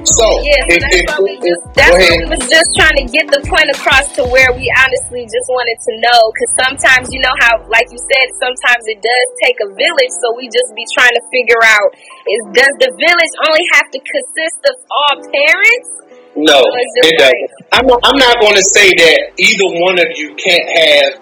[0.02, 3.06] So, yes, if, that's if, what we just that's what we was just trying to
[3.06, 7.22] get the point across to where we honestly just wanted to know because sometimes you
[7.22, 10.86] know how like you said sometimes it does take a village so we just be
[10.98, 15.90] trying to figure out is does the village only have to consist of all parents
[16.36, 17.52] no, it doesn't.
[17.72, 21.20] I'm I'm not going to say that either one of you can't have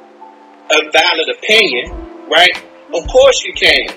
[0.69, 2.53] a valid opinion, right?
[2.93, 3.89] Of course you can.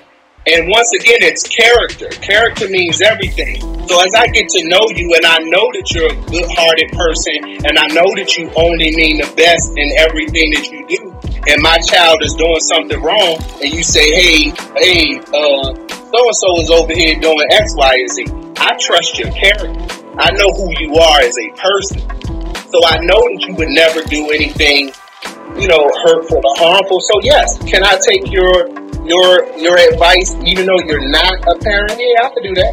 [0.44, 2.08] And once again, it's character.
[2.18, 3.62] Character means everything.
[3.86, 6.90] So as I get to know you and I know that you're a good hearted
[6.98, 11.14] person and I know that you only mean the best in everything that you do,
[11.46, 14.50] and my child is doing something wrong, and you say, hey,
[14.82, 15.78] hey, uh,
[16.10, 18.26] so and so is over here doing X, Y, and Z.
[18.58, 19.70] I trust your character.
[20.18, 22.02] I know who you are as a person.
[22.66, 24.90] So I know that you would never do anything,
[25.54, 26.98] you know, hurtful or harmful.
[26.98, 31.98] So yes, can I take your your your advice even though you're not a parent?
[31.98, 32.72] Yeah, I could do that.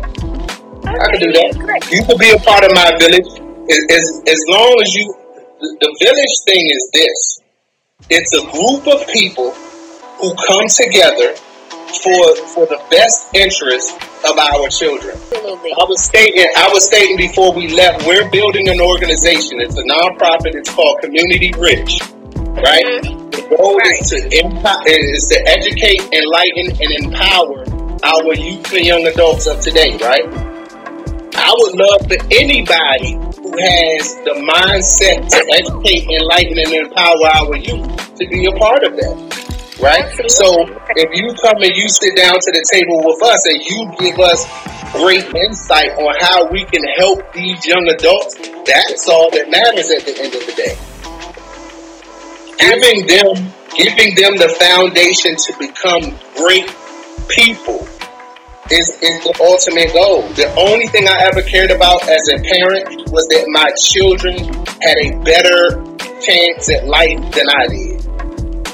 [0.85, 1.57] Okay, I could do that.
[1.57, 1.91] Great.
[1.91, 3.29] You could be a part of my village
[3.69, 5.13] as, as, as long as you
[5.59, 7.39] the village thing is this.
[8.09, 9.51] It's a group of people
[10.19, 11.35] who come together
[12.03, 15.15] for for the best interest of our children.
[15.17, 15.73] Absolutely.
[15.73, 19.59] I was stating I was stating before we left, we're building an organization.
[19.59, 20.55] It's a nonprofit.
[20.55, 22.01] It's called Community Rich,
[22.61, 22.85] right?
[22.85, 23.28] Mm-hmm.
[23.49, 24.01] Goal right.
[24.01, 27.65] is to empower, is to educate, enlighten, and empower
[28.03, 30.23] our youth and young adults of today, right?
[31.35, 37.55] I would love for anybody who has the mindset to educate, enlighten, and empower our
[37.57, 39.15] youth to be a part of that.
[39.81, 40.03] Right?
[40.03, 40.29] Absolutely.
[40.29, 40.67] So
[40.99, 44.19] if you come and you sit down to the table with us and you give
[44.19, 44.43] us
[44.91, 48.35] great insight on how we can help these young adults,
[48.67, 50.75] that's all that matters at the end of the day.
[52.59, 56.01] Giving them giving them the foundation to become
[56.35, 56.67] great
[57.29, 57.87] people
[58.71, 60.27] is, is the ultimate goal.
[60.33, 64.35] The only thing I ever cared about as a parent was that my children
[64.83, 65.79] had a better
[66.19, 68.05] chance at life than I did.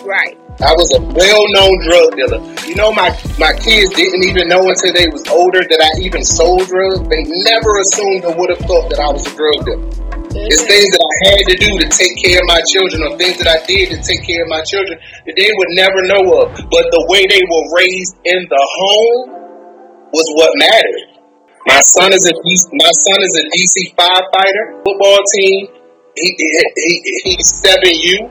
[0.03, 0.37] Right.
[0.63, 2.41] I was a well-known drug dealer.
[2.65, 6.23] You know, my my kids didn't even know until they was older that I even
[6.23, 7.03] sold drugs.
[7.11, 10.04] They never assumed or would have thought that I was a drug dealer.
[10.35, 13.39] It's things that I had to do to take care of my children, or things
[13.39, 16.51] that I did to take care of my children that they would never know of.
[16.67, 21.23] But the way they were raised in the home was what mattered.
[21.65, 22.35] My son is a
[22.75, 25.71] my son is a DC firefighter football team.
[26.19, 28.29] He, he, he's seven U,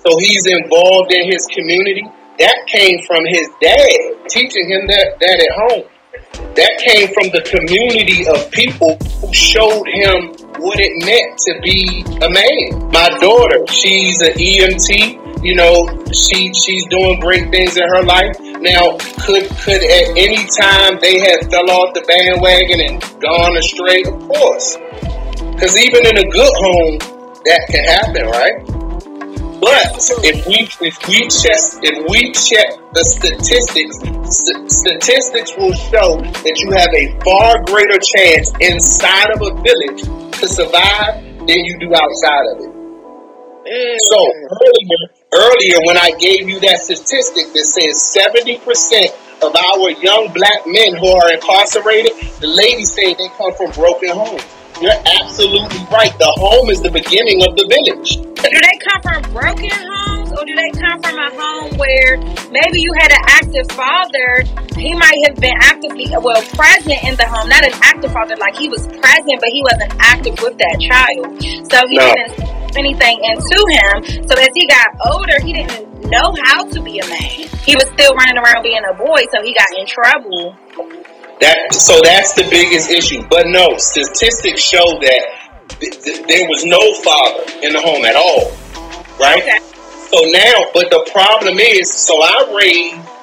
[0.00, 2.08] so he's involved in his community.
[2.40, 5.84] That came from his dad teaching him that that at home.
[6.56, 12.02] That came from the community of people who showed him what it meant to be
[12.24, 12.90] a man.
[12.90, 18.40] My daughter, she's an EMT you know, she she's doing great things in her life.
[18.40, 18.96] Now,
[19.26, 24.04] could could at any time they have fell off the bandwagon and gone astray?
[24.04, 24.78] Of course,
[25.52, 26.96] because even in a good home,
[27.44, 28.83] that can happen, right?
[29.64, 29.96] But
[30.28, 33.96] if we if we check if we check the statistics,
[34.28, 40.04] st- statistics will show that you have a far greater chance inside of a village
[40.36, 42.72] to survive than you do outside of it.
[44.04, 45.00] So earlier,
[45.32, 50.68] earlier when I gave you that statistic that says seventy percent of our young black
[50.68, 54.44] men who are incarcerated, the ladies say they come from broken homes.
[54.82, 56.10] You're absolutely right.
[56.18, 58.18] The home is the beginning of the village.
[58.18, 62.18] Do they come from broken homes or do they come from a home where
[62.50, 64.44] maybe you had an active father?
[64.74, 68.56] He might have been actively, well, present in the home, not an active father, like
[68.56, 71.24] he was present, but he wasn't active with that child.
[71.70, 72.10] So he no.
[72.10, 74.26] didn't anything into him.
[74.26, 77.48] So as he got older, he didn't know how to be a man.
[77.62, 80.56] He was still running around being a boy, so he got in trouble.
[81.40, 83.26] That so that's the biggest issue.
[83.28, 85.22] But no, statistics show that
[85.80, 88.52] th- th- there was no father in the home at all,
[89.18, 89.42] right?
[89.42, 89.58] Okay.
[90.10, 93.14] So now, but the problem is, so I raised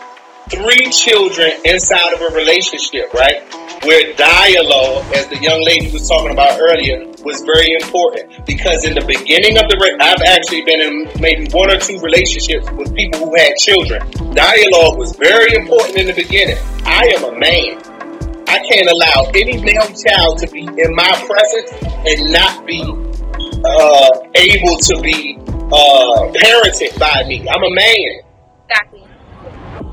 [0.51, 3.41] three children inside of a relationship, right?
[3.85, 8.93] Where dialogue, as the young lady was talking about earlier, was very important because in
[8.93, 13.19] the beginning of the, I've actually been in maybe one or two relationships with people
[13.25, 14.01] who had children.
[14.35, 16.57] Dialogue was very important in the beginning.
[16.83, 17.90] I am a man.
[18.51, 21.71] I can't allow any male child to be in my presence
[22.03, 25.39] and not be uh, able to be
[25.71, 27.47] uh, parented by me.
[27.47, 28.11] I'm a man.
[28.67, 29.07] Exactly.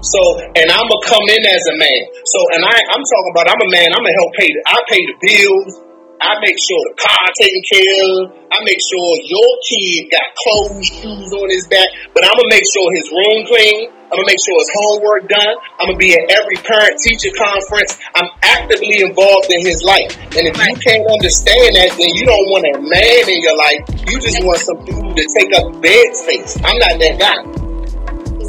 [0.02, 0.20] So,
[0.58, 2.02] and I'm gonna come in as a man.
[2.26, 3.94] So, and I, I'm talking about I'm a man.
[3.94, 4.50] I'm gonna help pay.
[4.50, 5.87] The, I pay the bills.
[6.18, 8.34] I make sure the car taken care of.
[8.50, 11.86] I make sure your kid got clothes, shoes on his back.
[12.10, 13.94] But I'm gonna make sure his room clean.
[14.10, 15.54] I'm gonna make sure his homework done.
[15.78, 18.02] I'm gonna be at every parent teacher conference.
[18.18, 20.10] I'm actively involved in his life.
[20.34, 23.86] And if you can't understand that, then you don't want a man in your life.
[24.10, 26.58] You just want some dude to take up bed space.
[26.66, 27.38] I'm not that guy.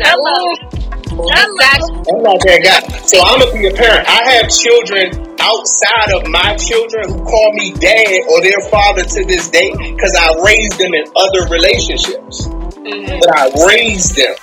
[0.01, 0.88] Hello.
[1.27, 2.81] I'm not that guy.
[3.03, 4.07] So I'm gonna be a parent.
[4.07, 9.19] I have children outside of my children who call me dad or their father to
[9.25, 12.47] this day because I raised them in other relationships.
[12.47, 13.19] Mm-hmm.
[13.19, 14.35] But I raised them.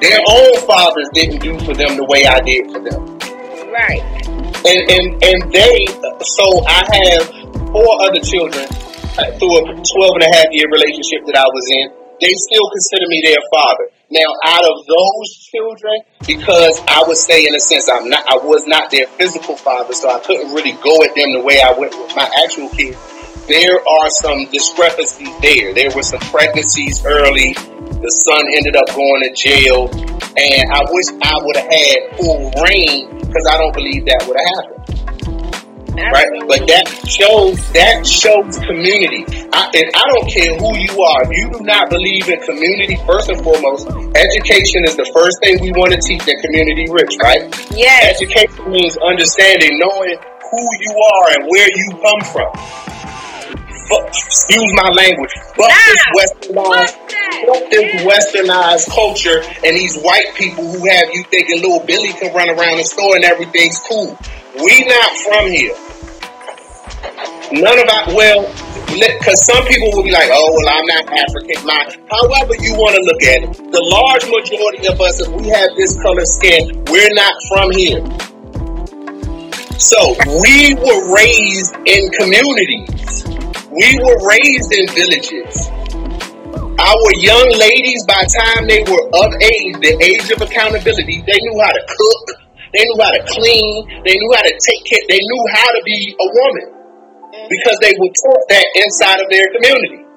[0.00, 3.18] Their own fathers didn't do for them the way I did for them.
[3.68, 4.02] Right.
[4.64, 5.84] And and and they.
[6.22, 7.22] So I have
[7.74, 8.64] four other children
[9.18, 11.90] uh, through a 12 and a half year relationship that I was in.
[12.20, 13.97] They still consider me their father.
[14.10, 18.38] Now, out of those children, because I would say in a sense I'm not, I
[18.38, 21.72] was not their physical father, so I couldn't really go at them the way I
[21.78, 22.96] went with my actual kids.
[23.48, 25.74] There are some discrepancies there.
[25.74, 27.52] There were some pregnancies early.
[27.52, 32.50] The son ended up going to jail, and I wish I would have had full
[32.64, 34.78] reign because I don't believe that would have happened
[36.12, 36.30] right?
[36.46, 39.24] But that shows that shows community.
[39.52, 41.20] I, and I don't care who you are.
[41.26, 45.60] If you do not believe in community, first and foremost, education is the first thing
[45.60, 47.48] we want to teach the community rich, right?
[47.74, 48.16] Yes.
[48.16, 52.50] Education means understanding, knowing who you are and where you come from.
[53.88, 55.32] Fuck, excuse my language.
[55.56, 57.08] Fuck nah, this Western
[57.46, 62.34] fuck this westernized culture and these white people who have you thinking little Billy can
[62.34, 64.18] run around the store and everything's cool.
[64.54, 65.74] We not from here.
[67.50, 68.44] None of our well,
[68.92, 71.64] because some people will be like, "Oh, well, I'm not African."
[72.12, 75.72] However you want to look at it, the large majority of us, if we have
[75.76, 78.04] this color skin, we're not from here.
[79.80, 80.12] So
[80.44, 83.24] we were raised in communities.
[83.72, 85.72] We were raised in villages.
[86.76, 91.38] Our young ladies, by the time they were of age, the age of accountability, they
[91.40, 92.24] knew how to cook,
[92.76, 95.80] they knew how to clean, they knew how to take care, they knew how to
[95.84, 96.77] be a woman
[97.46, 100.08] because they were taught that inside of their community.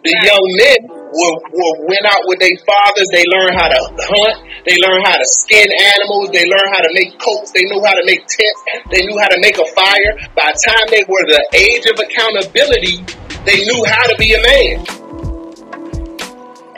[0.00, 0.80] The young men
[1.12, 1.36] were,
[1.84, 3.08] went out with their fathers.
[3.10, 4.36] They learned how to hunt.
[4.64, 6.30] They learned how to skin animals.
[6.30, 7.50] They learned how to make coats.
[7.52, 8.60] They knew how to make tents.
[8.88, 10.12] They knew how to make a fire.
[10.38, 13.02] By the time they were the age of accountability,
[13.44, 14.76] they knew how to be a man.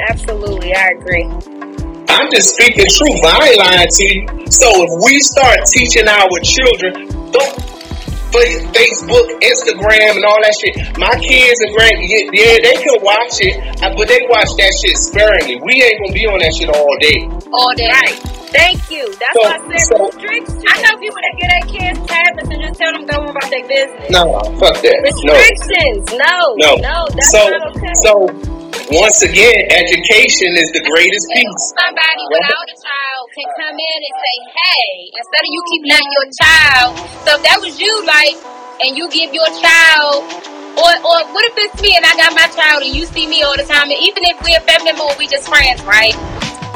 [0.09, 1.29] Absolutely, I agree.
[2.09, 3.23] I'm just speaking truth.
[3.23, 4.23] I ain't lying to you.
[4.51, 7.72] So if we start teaching our children, don't
[8.33, 10.75] Facebook, Instagram, and all that shit.
[10.99, 14.97] My kids and grand, yeah, they can watch it, uh, but they watch that shit
[14.97, 15.61] sparingly.
[15.61, 17.29] We ain't gonna be on that shit all day.
[17.53, 17.93] All day.
[17.93, 18.17] Right.
[18.53, 19.09] Thank you.
[19.17, 20.65] That's so, why I said so, restrictions.
[20.69, 23.65] I know people that get their kids tablets and just tell them go about their
[23.65, 24.11] business.
[24.13, 24.99] No, fuck that.
[25.05, 26.05] Restrictions.
[26.13, 26.53] No.
[26.61, 26.77] No.
[26.77, 27.09] No.
[27.17, 27.97] That's so, not okay.
[28.05, 28.62] So
[28.93, 31.65] once again, education is the greatest piece.
[31.81, 36.07] Somebody without a child can come in and say, hey, instead of you keeping out
[36.13, 36.91] your child,
[37.25, 38.37] so if that was you, like,
[38.85, 40.29] and you give your child
[40.77, 43.43] or, or what if it's me and I got my child and you see me
[43.43, 46.17] all the time, and even if we're family member, we just friends, right?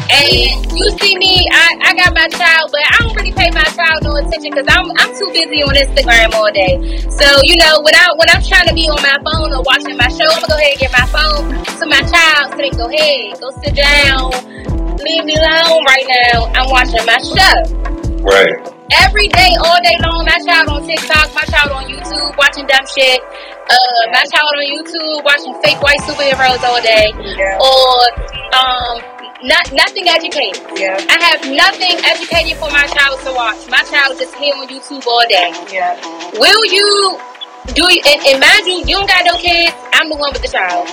[0.07, 3.67] And you see me, I, I got my child, but I don't really pay my
[3.75, 6.79] child no attention because I'm I'm too busy on Instagram all day.
[7.11, 9.97] So you know when I when I'm trying to be on my phone or watching
[9.99, 12.71] my show, I'm gonna go ahead and get my phone to my child so they
[12.71, 14.31] go ahead, go sit down,
[15.03, 16.55] leave me alone right now.
[16.55, 17.57] I'm watching my show.
[18.23, 18.55] Right.
[19.03, 22.87] Every day, all day long, my child on TikTok, my child on YouTube watching dumb
[22.87, 23.19] shit.
[23.67, 27.11] Uh, my child on YouTube watching fake white superheroes all day.
[27.35, 27.59] Yeah.
[27.59, 28.07] Or
[28.55, 29.16] um
[29.47, 30.59] not nothing educated.
[30.75, 30.99] Yeah.
[30.99, 33.63] I have nothing educated for my child to watch.
[33.71, 35.55] My child just here on YouTube all day.
[35.71, 35.95] Yeah.
[36.35, 37.19] Will you
[37.71, 37.87] do?
[37.87, 39.73] And, and mind you, you don't got no kids.
[39.95, 40.91] I'm the one with the child.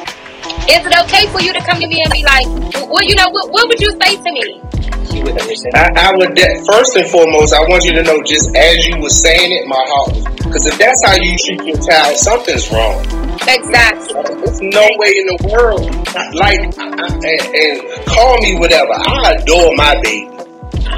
[0.69, 2.45] Is it okay for you to come to me and be like,
[2.89, 4.61] well, you know, what, what would you say to me?
[5.75, 8.99] I, I would de- first and foremost, I want you to know, just as you
[8.99, 12.69] were saying it, my heart was because if that's how you treat your child, something's
[12.71, 13.01] wrong.
[13.47, 14.21] Exactly.
[14.41, 15.89] There's no way in the world.
[16.35, 18.93] Like, and, and call me whatever.
[18.93, 20.29] I adore my baby.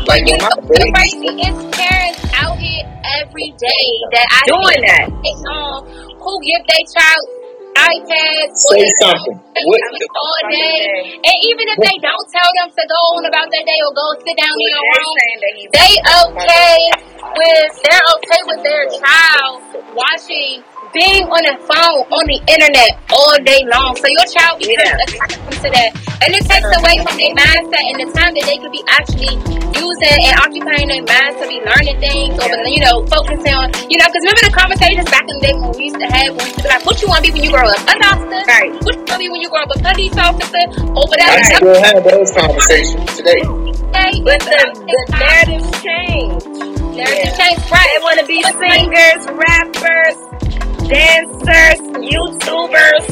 [0.08, 0.92] Like you my baby.
[0.92, 2.84] Crazy is parents out here
[3.22, 5.08] every day that I doing that.
[5.50, 5.88] Um,
[6.20, 7.35] who give their child
[7.76, 8.56] iPads.
[8.56, 9.36] Say something.
[9.36, 9.82] What?
[10.16, 11.20] All day.
[11.20, 14.08] And even if they don't tell them to go on about their day or go
[14.24, 15.16] sit down in your room,
[15.76, 16.80] they okay
[17.36, 19.60] with they're okay with their child
[19.92, 20.64] watching
[20.96, 24.00] being on the phone, on the internet all day long.
[24.00, 25.04] So your child becomes yeah.
[25.04, 25.92] accustomed to that.
[26.24, 26.80] And it takes uh-huh.
[26.80, 29.36] away from their mindset and the time that they could be actually
[29.76, 34.00] using and occupying their minds to be learning things or, you know, focusing on, you
[34.00, 36.48] know, because remember the conversations back in the day when we used to have, when
[36.48, 37.84] we used to be like, what you want to be when you grow up?
[37.84, 38.42] A doctor?
[38.48, 38.72] Right.
[38.88, 39.76] What you want to be when you grow up?
[39.76, 40.64] A police officer?
[40.96, 41.36] Or whatever.
[41.36, 43.44] I still have those conversations today.
[43.44, 46.40] Okay, but the, the narratives change.
[46.96, 47.52] Narratives yeah.
[47.52, 47.90] change, right.
[47.92, 50.16] They want to be singers, rappers,
[50.88, 53.06] dancers, YouTubers.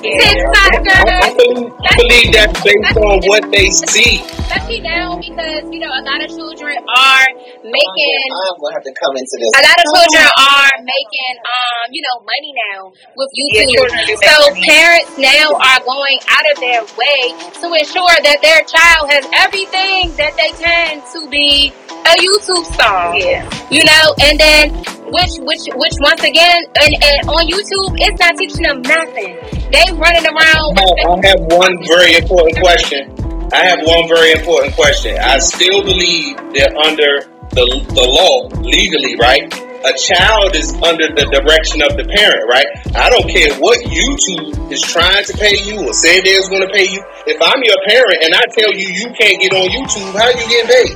[0.00, 0.16] Yeah.
[0.16, 4.24] I, believe, I believe that's based on what they see.
[4.24, 7.26] Especially now because, you know, a lot of children are
[7.60, 8.20] making.
[8.32, 9.52] I'm going to have to come into this.
[9.52, 12.80] A lot of children are making, um, you know, money now
[13.12, 13.92] with YouTube.
[13.92, 19.12] Yeah, so parents now are going out of their way to ensure that their child
[19.12, 21.76] has everything that they can to be
[22.08, 23.12] a YouTube star.
[23.20, 23.44] Yeah.
[23.68, 28.36] You know, and then which which which once again and, and on YouTube it's not
[28.38, 29.36] teaching them nothing.
[29.70, 30.78] They running around.
[30.78, 33.14] I have, I have one very important question.
[33.52, 35.18] I have one very important question.
[35.18, 39.46] I still believe that under the the law, legally, right?
[39.80, 42.68] A child is under the direction of the parent, right?
[42.94, 46.72] I don't care what YouTube is trying to pay you or say they're going to
[46.72, 47.02] pay you.
[47.26, 50.36] If I'm your parent and I tell you you can't get on YouTube, how are
[50.36, 50.94] you get paid?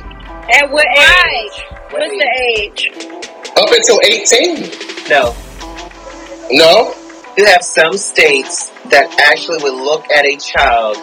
[0.61, 1.65] At what age?
[1.89, 3.14] What's the age?
[3.57, 5.09] Up until 18.
[5.09, 5.33] No.
[6.51, 6.93] No?
[7.37, 10.97] You have some states that actually would look at a child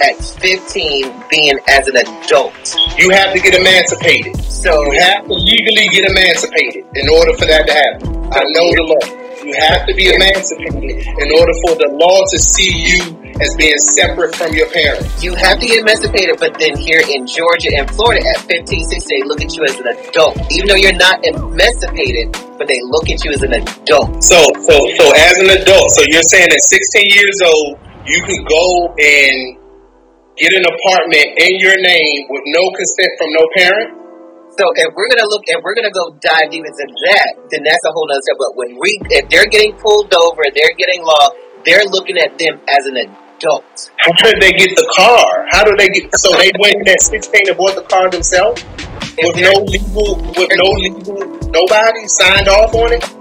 [0.00, 2.56] at 15 being as an adult.
[2.96, 4.36] You have to get emancipated.
[4.44, 8.08] So you have to legally get emancipated in order for that to happen.
[8.32, 9.44] I know the law.
[9.44, 13.76] You have to be emancipated in order for the law to see you as being
[13.96, 15.22] separate from your parents.
[15.24, 19.00] You have to get emancipated, but then here in Georgia and Florida at 15, 16,
[19.08, 20.36] they look at you as an adult.
[20.52, 24.22] Even though you're not emancipated, but they look at you as an adult.
[24.22, 28.44] So, so, so as an adult, so you're saying at 16 years old, you can
[28.44, 29.60] go and
[30.40, 33.88] get an apartment in your name with no consent from no parent?
[34.56, 37.84] So if we're gonna look, if we're gonna go dive deep into that, then that's
[37.84, 38.36] a whole nother step.
[38.40, 41.30] But when we, if they're getting pulled over, they're getting law,
[41.64, 43.19] they're looking at them as an adult.
[43.42, 45.46] How did they get the car?
[45.50, 46.14] How do they get?
[46.16, 48.64] So they went at sixteen and bought the car themselves
[49.16, 51.16] with no legal, with no legal,
[51.50, 53.19] nobody signed off on it.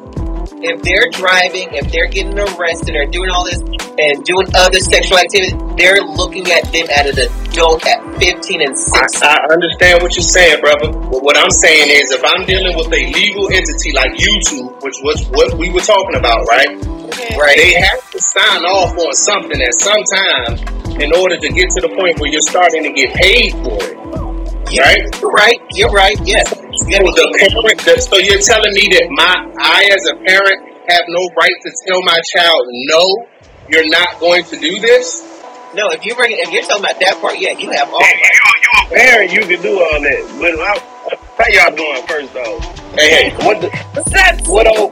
[0.62, 5.18] If they're driving, if they're getting arrested or doing all this and doing other sexual
[5.18, 9.24] activity, they're looking at them as an adult at 15 and 16.
[9.24, 10.92] I, I understand what you're saying, brother.
[10.92, 15.00] But what I'm saying is, if I'm dealing with a legal entity like YouTube, which
[15.00, 16.76] was what we were talking about, right?
[17.40, 17.56] Right.
[17.56, 21.88] They have to sign off on something at some time in order to get to
[21.88, 23.96] the point where you're starting to get paid for it.
[24.76, 25.02] Right?
[25.20, 25.60] You're right.
[25.72, 26.16] You're right.
[26.26, 26.54] Yes.
[26.88, 30.16] You So, gotta the parent, that- so you're telling me that my I as a
[30.24, 30.60] parent
[30.90, 33.04] have no right to tell my child no,
[33.70, 35.24] you're not going to do this?
[35.76, 38.02] no, if you bring, if you're talking about that part, yeah, you have all.
[38.02, 40.22] Hey, you, you a parent, you can do all that.
[40.42, 40.76] But how,
[41.38, 42.58] how y'all doing first though?
[42.98, 44.48] Hey, hey, What the, What's up?
[44.50, 44.92] what old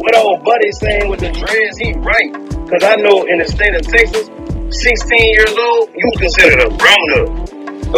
[0.00, 1.76] what old buddy saying with the dreads?
[1.78, 2.32] He right.
[2.72, 4.28] Cause I know in the state of Texas,
[4.70, 7.28] 16 years old, you considered a grown up.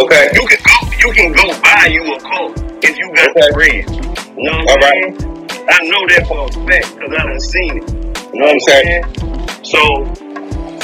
[0.02, 0.30] okay.
[0.34, 3.40] You can go you can go buy you a coat if you got Okay.
[3.40, 3.92] the dreads.
[4.36, 5.04] You know what All I'm right.
[5.18, 5.66] saying?
[5.68, 7.86] I know that for a fact because I done seen it.
[8.32, 9.02] You know what I'm saying?
[9.64, 9.80] So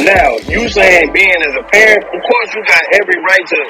[0.05, 3.61] now you saying being as a parent, of course you got every right to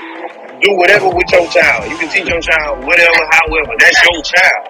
[0.63, 1.91] do whatever with your child.
[1.91, 3.73] You can teach your child whatever, however.
[3.79, 4.65] That's your child.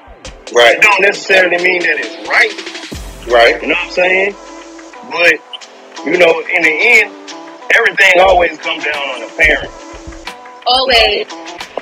[0.54, 2.52] Right, It don't necessarily mean that it's right.
[3.32, 3.60] right.
[3.62, 4.34] You know what I'm saying?
[5.10, 5.34] But
[6.06, 7.10] you know, in the end,
[7.74, 9.72] everything always comes down on the parent.
[10.66, 11.26] Always.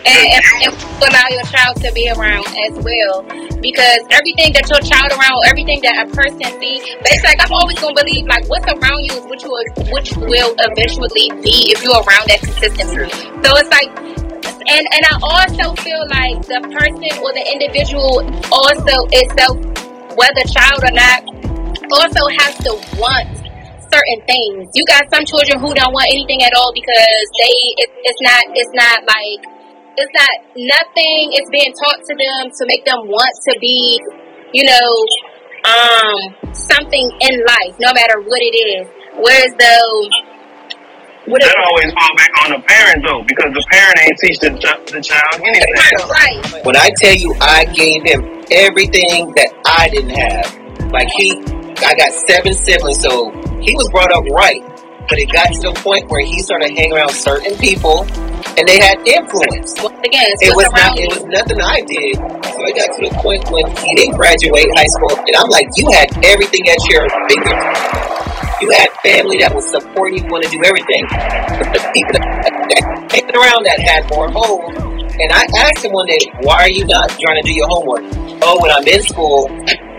[0.02, 0.72] And, and,
[1.02, 3.22] allow your child to be around as well.
[3.62, 7.52] Because everything that your child around, everything that a person sees, but it's like I'm
[7.52, 9.50] always gonna believe like what's around you is what you
[9.94, 13.10] which will eventually be if you're around that consistently.
[13.46, 13.90] So it's like
[14.66, 19.58] and and I also feel like the person or the individual also itself,
[20.18, 21.22] whether child or not,
[21.90, 23.28] also has to want
[23.92, 24.70] certain things.
[24.74, 28.42] You got some children who don't want anything at all because they it, it's not
[28.56, 29.40] it's not like
[29.96, 34.00] it's not nothing is being taught to them to make them want to be,
[34.52, 34.88] you know,
[35.64, 38.88] um something in life, no matter what it is.
[39.16, 40.08] Whereas though
[41.26, 44.50] what That always fall back on the parent though, because the parent ain't teach the,
[44.58, 45.70] ch- the child anything.
[46.10, 46.66] right.
[46.66, 50.50] When I tell you I gave him everything that I didn't have,
[50.90, 51.38] like he,
[51.86, 53.30] I got seven siblings, so
[53.62, 54.66] he was brought up right.
[55.08, 58.06] But it got to the point where he started hanging around certain people,
[58.56, 59.74] and they had influence.
[59.82, 60.94] Once again, It was not.
[60.94, 62.16] around It was nothing I did.
[62.16, 65.68] So it got to the point when he didn't graduate high school, and I'm like,
[65.76, 68.22] you had everything at your fingertips.
[68.62, 71.02] You had family that was supporting you, want to do everything.
[71.10, 74.70] But the people that, hanging around that had more hope.
[75.12, 78.06] And I asked him one day, why are you not trying to do your homework?
[78.40, 79.50] Oh, when I'm in school,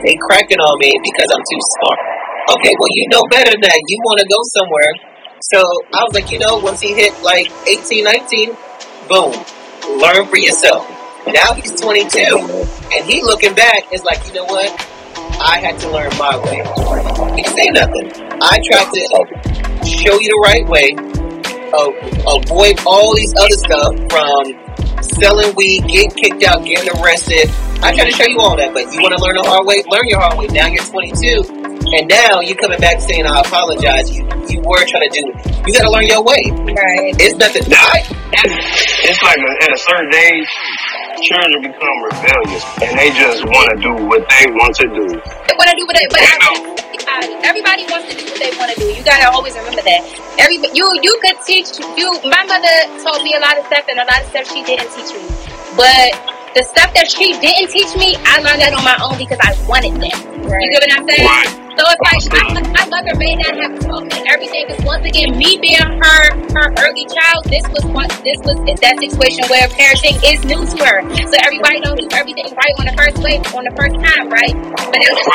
[0.07, 1.99] they cracking on me because I'm too smart.
[2.43, 3.79] Okay, well, you know better than that.
[3.87, 4.91] You want to go somewhere.
[5.51, 5.59] So
[5.95, 8.55] I was like, you know, once he hit like 18, 19,
[9.07, 9.31] boom,
[9.99, 10.83] learn for yourself.
[11.25, 12.03] Now he's 22,
[12.91, 14.67] and he looking back is like, you know what?
[15.39, 16.59] I had to learn my way.
[17.39, 18.11] He say nothing.
[18.43, 20.95] I tried to show you the right way.
[21.71, 21.91] Uh,
[22.27, 27.49] avoid all these other stuff from selling weed, getting kicked out, getting arrested.
[27.81, 29.83] I try to show you all that, but you want to learn the hard way?
[29.87, 30.47] Learn your hard way.
[30.47, 35.09] Now you're 22, and now you coming back saying, "I apologize." You you were trying
[35.09, 35.25] to do.
[35.65, 36.41] You got to learn your way.
[36.51, 37.15] Right.
[37.17, 37.63] It's nothing.
[37.71, 38.03] I,
[39.07, 40.49] It's like a, at a certain age,
[41.23, 45.05] children become rebellious and they just want to do what they want to do.
[45.47, 48.39] They want to do what they, but I think everybody, everybody wants to do what
[48.41, 48.87] they want to do.
[48.91, 50.01] You gotta always remember that.
[50.41, 52.09] Every you you could teach you.
[52.27, 54.89] My mother taught me a lot of stuff, and a lot of stuff she didn't
[54.91, 55.23] teach me.
[55.77, 56.11] But
[56.53, 59.55] the stuff that she didn't teach me, I learned that on my own because I
[59.65, 60.17] wanted that.
[60.19, 61.25] You get what I'm saying?
[61.25, 61.63] Right.
[61.73, 64.69] So it's like I, my mother may not have taught me everything.
[64.69, 66.21] Because once again, me being her
[66.53, 70.77] her early child, this was what this was that situation where parenting is new to
[70.85, 71.01] her.
[71.25, 74.53] So everybody don't do everything right on the first way on the first time, right?
[74.53, 75.25] But it was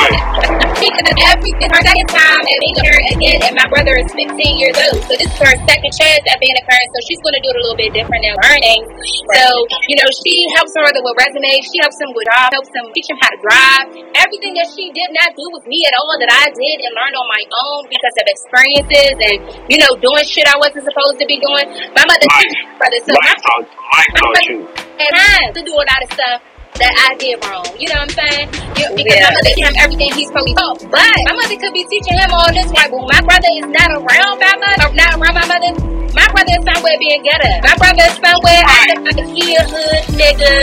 [0.78, 3.99] because of every it's her second time at being a parent again, and my brother
[3.99, 5.03] is 15 years old.
[5.11, 6.86] So this is her second chance at being a parent.
[6.95, 8.86] So she's going to do it a little bit different than learning.
[9.34, 9.43] So
[9.91, 11.66] you know, she helps her with resumes.
[11.66, 12.55] She helps him with job.
[12.55, 13.86] Helps him teach him how to drive.
[14.14, 17.16] Everything that she did not do with me at all that I did and learned
[17.16, 19.39] on my own because of experiences and
[19.72, 21.66] you know doing shit I wasn't supposed to be doing.
[21.97, 24.59] My mother Mike, my brother, so my Mike taught, Mike taught you.
[25.01, 26.39] had time to do a lot of stuff
[26.79, 27.66] that I did wrong.
[27.74, 28.47] You know what I'm saying?
[28.79, 29.26] You, because Yeah.
[29.26, 30.72] my mother gave him everything he's supposed to know.
[30.95, 33.66] But my mother could be teaching him all this right, but when my brother is
[33.66, 35.72] not around my mother, or not around my mother,
[36.19, 37.51] my brother is somewhere being ghetto.
[37.62, 38.91] My brother is somewhere Right.
[38.91, 40.55] acting like he a hood nigga.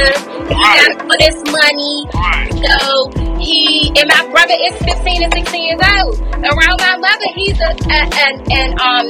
[0.51, 0.75] He Right.
[0.83, 1.95] got all this money.
[2.11, 2.51] Right.
[2.63, 2.75] So
[3.39, 6.19] he and my brother is 15 and 16 years old.
[6.43, 9.05] Around my mother, he's a, a an an um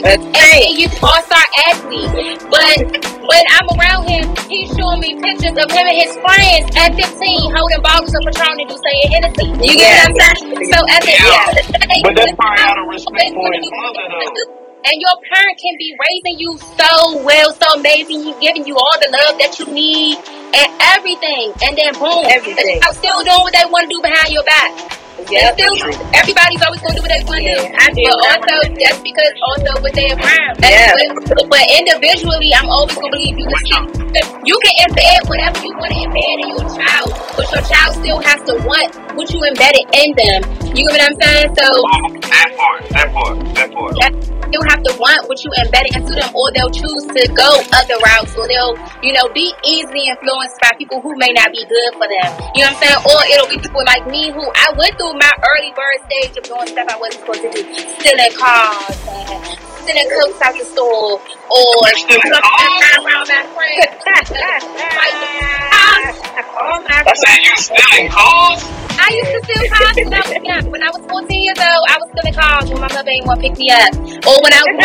[0.78, 2.14] youth all star athlete.
[2.54, 2.78] But
[3.26, 7.56] when I'm around him, he's showing me pictures of him and his friends at 15
[7.58, 9.48] holding bottles of Patron and saying Hennessy.
[9.66, 10.72] You get what I'm saying?
[10.72, 13.68] So at the end of the day, But that's probably out of respect for his
[13.74, 14.65] mother, though.
[14.86, 19.10] And your parent can be raising you so well, so amazing, giving you all the
[19.10, 20.18] love that you need
[20.54, 21.54] and everything.
[21.66, 22.80] And then boom, Everything.
[22.86, 25.02] I'm still doing what they want to do behind your back.
[25.26, 25.58] Yep.
[25.58, 25.74] Still,
[26.14, 27.62] everybody's always going to do what they want to do.
[27.66, 28.06] I do.
[28.06, 30.54] But also, that's because also what they around.
[30.62, 30.94] Yeah.
[31.26, 34.06] But, but individually, I'm always going to believe you can
[34.46, 38.20] you can embed whatever you want to embed in your child, but your child still
[38.22, 40.40] has to want what you embedded in them.
[40.78, 41.56] You know what I'm saying?
[41.58, 41.68] So
[42.36, 43.96] That part, that part, that part.
[44.52, 47.96] you have to want what you embedded into them, or they'll choose to go other
[48.04, 51.92] routes, or they'll, you know, be easily influenced by people who may not be good
[51.96, 52.30] for them.
[52.54, 53.00] You know what I'm saying?
[53.08, 56.44] Or it'll be people like me who I went through my early bird stage of
[56.44, 57.64] doing stuff I wasn't supposed to do,
[58.04, 59.40] stealing cars, and
[59.88, 61.72] stealing coats out the store, or
[62.04, 63.00] Stealing cars?
[63.00, 63.96] around my friends.
[66.60, 68.60] oh my I said you stealing cars?
[68.98, 70.66] I used to steal cars when I was young.
[70.72, 73.42] When I was 14 years old, I was stealing cars when my mother ain't want
[73.42, 73.94] to pick me up.
[74.26, 74.76] Or when I was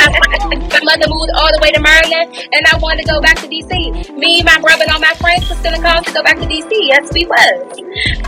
[0.71, 3.49] my mother moved all the way to Maryland and I wanted to go back to
[3.49, 4.17] DC.
[4.17, 6.69] Me, my brother, and all my friends were stealing cars to go back to DC.
[6.71, 7.81] Yes, we was.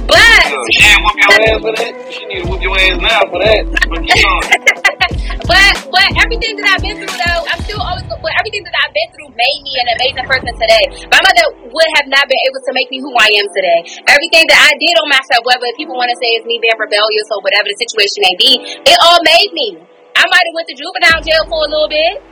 [0.07, 2.13] But She whoop your ass for that.
[2.13, 4.89] She need to whoop your ass now for that.
[5.43, 8.95] But but everything that I've been through though, I'm still always but everything that I've
[8.95, 10.85] been through made me an amazing person today.
[11.11, 13.83] My mother would have not been able to make me who I am today.
[14.07, 17.27] Everything that I did on myself, whether people want to say it's me being rebellious
[17.35, 19.69] or whatever the situation may be, it all made me.
[20.15, 22.23] I might have went to juvenile jail for a little bit.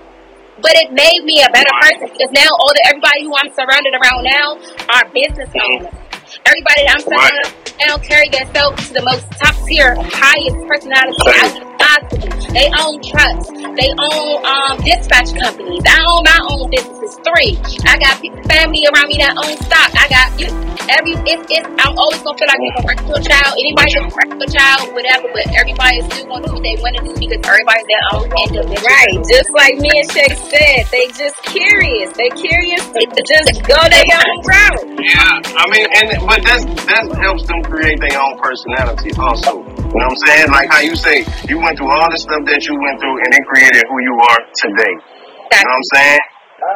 [0.60, 3.96] But it made me a better person because now all the everybody who I'm surrounded
[3.96, 4.60] around now
[4.92, 5.88] are business mm-hmm.
[5.88, 5.94] owners.
[6.44, 7.48] Everybody that I'm surrounded
[7.80, 12.40] now carry themselves to the most top tier, highest personality out there possible.
[12.52, 13.46] They own trucks.
[13.50, 15.82] They own um, dispatch companies.
[15.86, 17.54] I own my own businesses, three.
[17.86, 18.18] I got
[18.50, 19.90] family around me that own stock.
[19.94, 20.50] I got you.
[20.90, 23.54] Every it's, it's I'm always gonna feel like we can work to a child.
[23.54, 25.30] Anybody can work to a child, whatever.
[25.30, 28.26] But everybody is still gonna do what they want to do because everybody's their own
[28.26, 28.90] individual.
[28.90, 32.10] Right, just like me and Shay said, they just curious.
[32.18, 34.82] They curious to just go their own route.
[34.98, 39.62] Yeah, I mean, and but that's that helps them create their own personality also.
[39.62, 40.48] You know what I'm saying?
[40.50, 43.30] Like how you say you went through all the stuff that you went through, and
[43.32, 44.92] it created who you are today.
[44.92, 46.22] You know what I'm saying?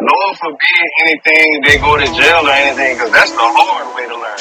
[0.00, 4.16] Lord forbid anything they go to jail or anything, because that's the hard way to
[4.16, 4.40] learn.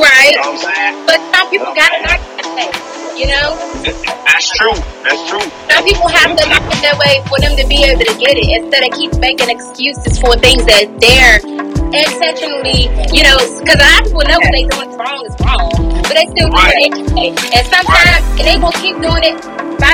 [0.00, 0.32] Right.
[0.32, 0.94] You know what I'm saying?
[1.04, 2.20] But some people gotta learn
[2.56, 2.72] that
[3.18, 3.58] you know?
[3.82, 4.78] That's true.
[5.02, 5.42] That's true.
[5.68, 8.38] Some people have to learn it that way for them to be able to get
[8.38, 11.42] it instead of keep making excuses for things that they're
[11.90, 15.66] intentionally, you know, because a lot of people know they doing wrong is wrong,
[16.08, 16.74] but they still do Right.
[16.80, 17.28] it anyway.
[17.52, 19.36] And sometimes and they gonna keep doing it.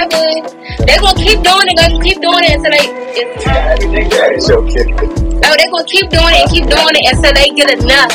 [0.04, 0.44] Good.
[0.86, 2.86] They gonna keep doing it, gonna keep doing it until they
[4.36, 4.84] it's okay.
[5.42, 8.12] So they gonna keep doing it and keep doing it until they get enough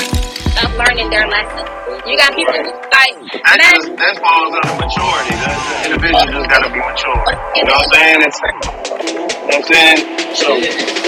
[0.64, 1.66] of learning their lesson.
[2.06, 5.34] You got people who like, That just that falls under maturity.
[5.39, 5.50] The,
[5.97, 7.26] individual just gotta be mature.
[7.56, 8.20] You know what I'm saying?
[8.28, 10.00] It's, you know what I'm saying?
[10.36, 10.47] So,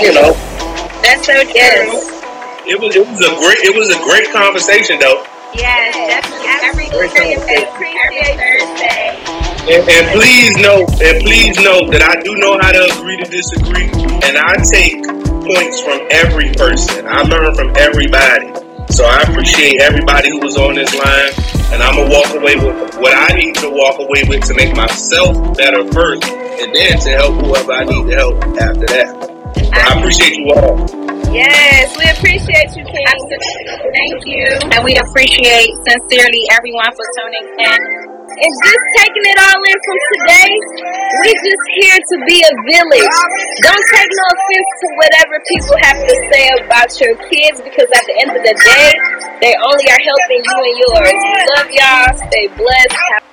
[0.01, 0.33] you know.
[1.03, 1.99] That's so true.
[2.65, 5.25] It was it was a great it was a great conversation though.
[5.53, 5.95] Yes,
[6.43, 6.87] definitely.
[6.95, 7.91] Every Thursday, every
[8.39, 9.19] Thursday.
[9.67, 13.27] And, and please know and please know that I do know how to agree to
[13.27, 13.91] disagree,
[14.23, 15.03] and I take
[15.43, 17.05] points from every person.
[17.05, 18.47] I learn from everybody.
[18.95, 21.35] So I appreciate everybody who was on this line,
[21.75, 24.75] and I'm gonna walk away with what I need to walk away with to make
[24.75, 29.11] myself better first, and then to help whoever I need to help after that.
[29.59, 31.20] So I appreciate you all.
[31.31, 33.07] Yes, we appreciate you, King.
[33.07, 34.47] Thank you.
[34.75, 37.79] and we appreciate sincerely everyone for tuning in.
[38.31, 40.51] And just taking it all in from today,
[41.23, 43.15] we just here to be a village.
[43.63, 48.05] Don't take no offense to whatever people have to say about your kids because at
[48.07, 48.87] the end of the day,
[49.39, 51.19] they only are helping you and yours.
[51.55, 52.11] Love y'all.
[52.27, 52.99] Stay blessed.
[53.15, 53.23] Have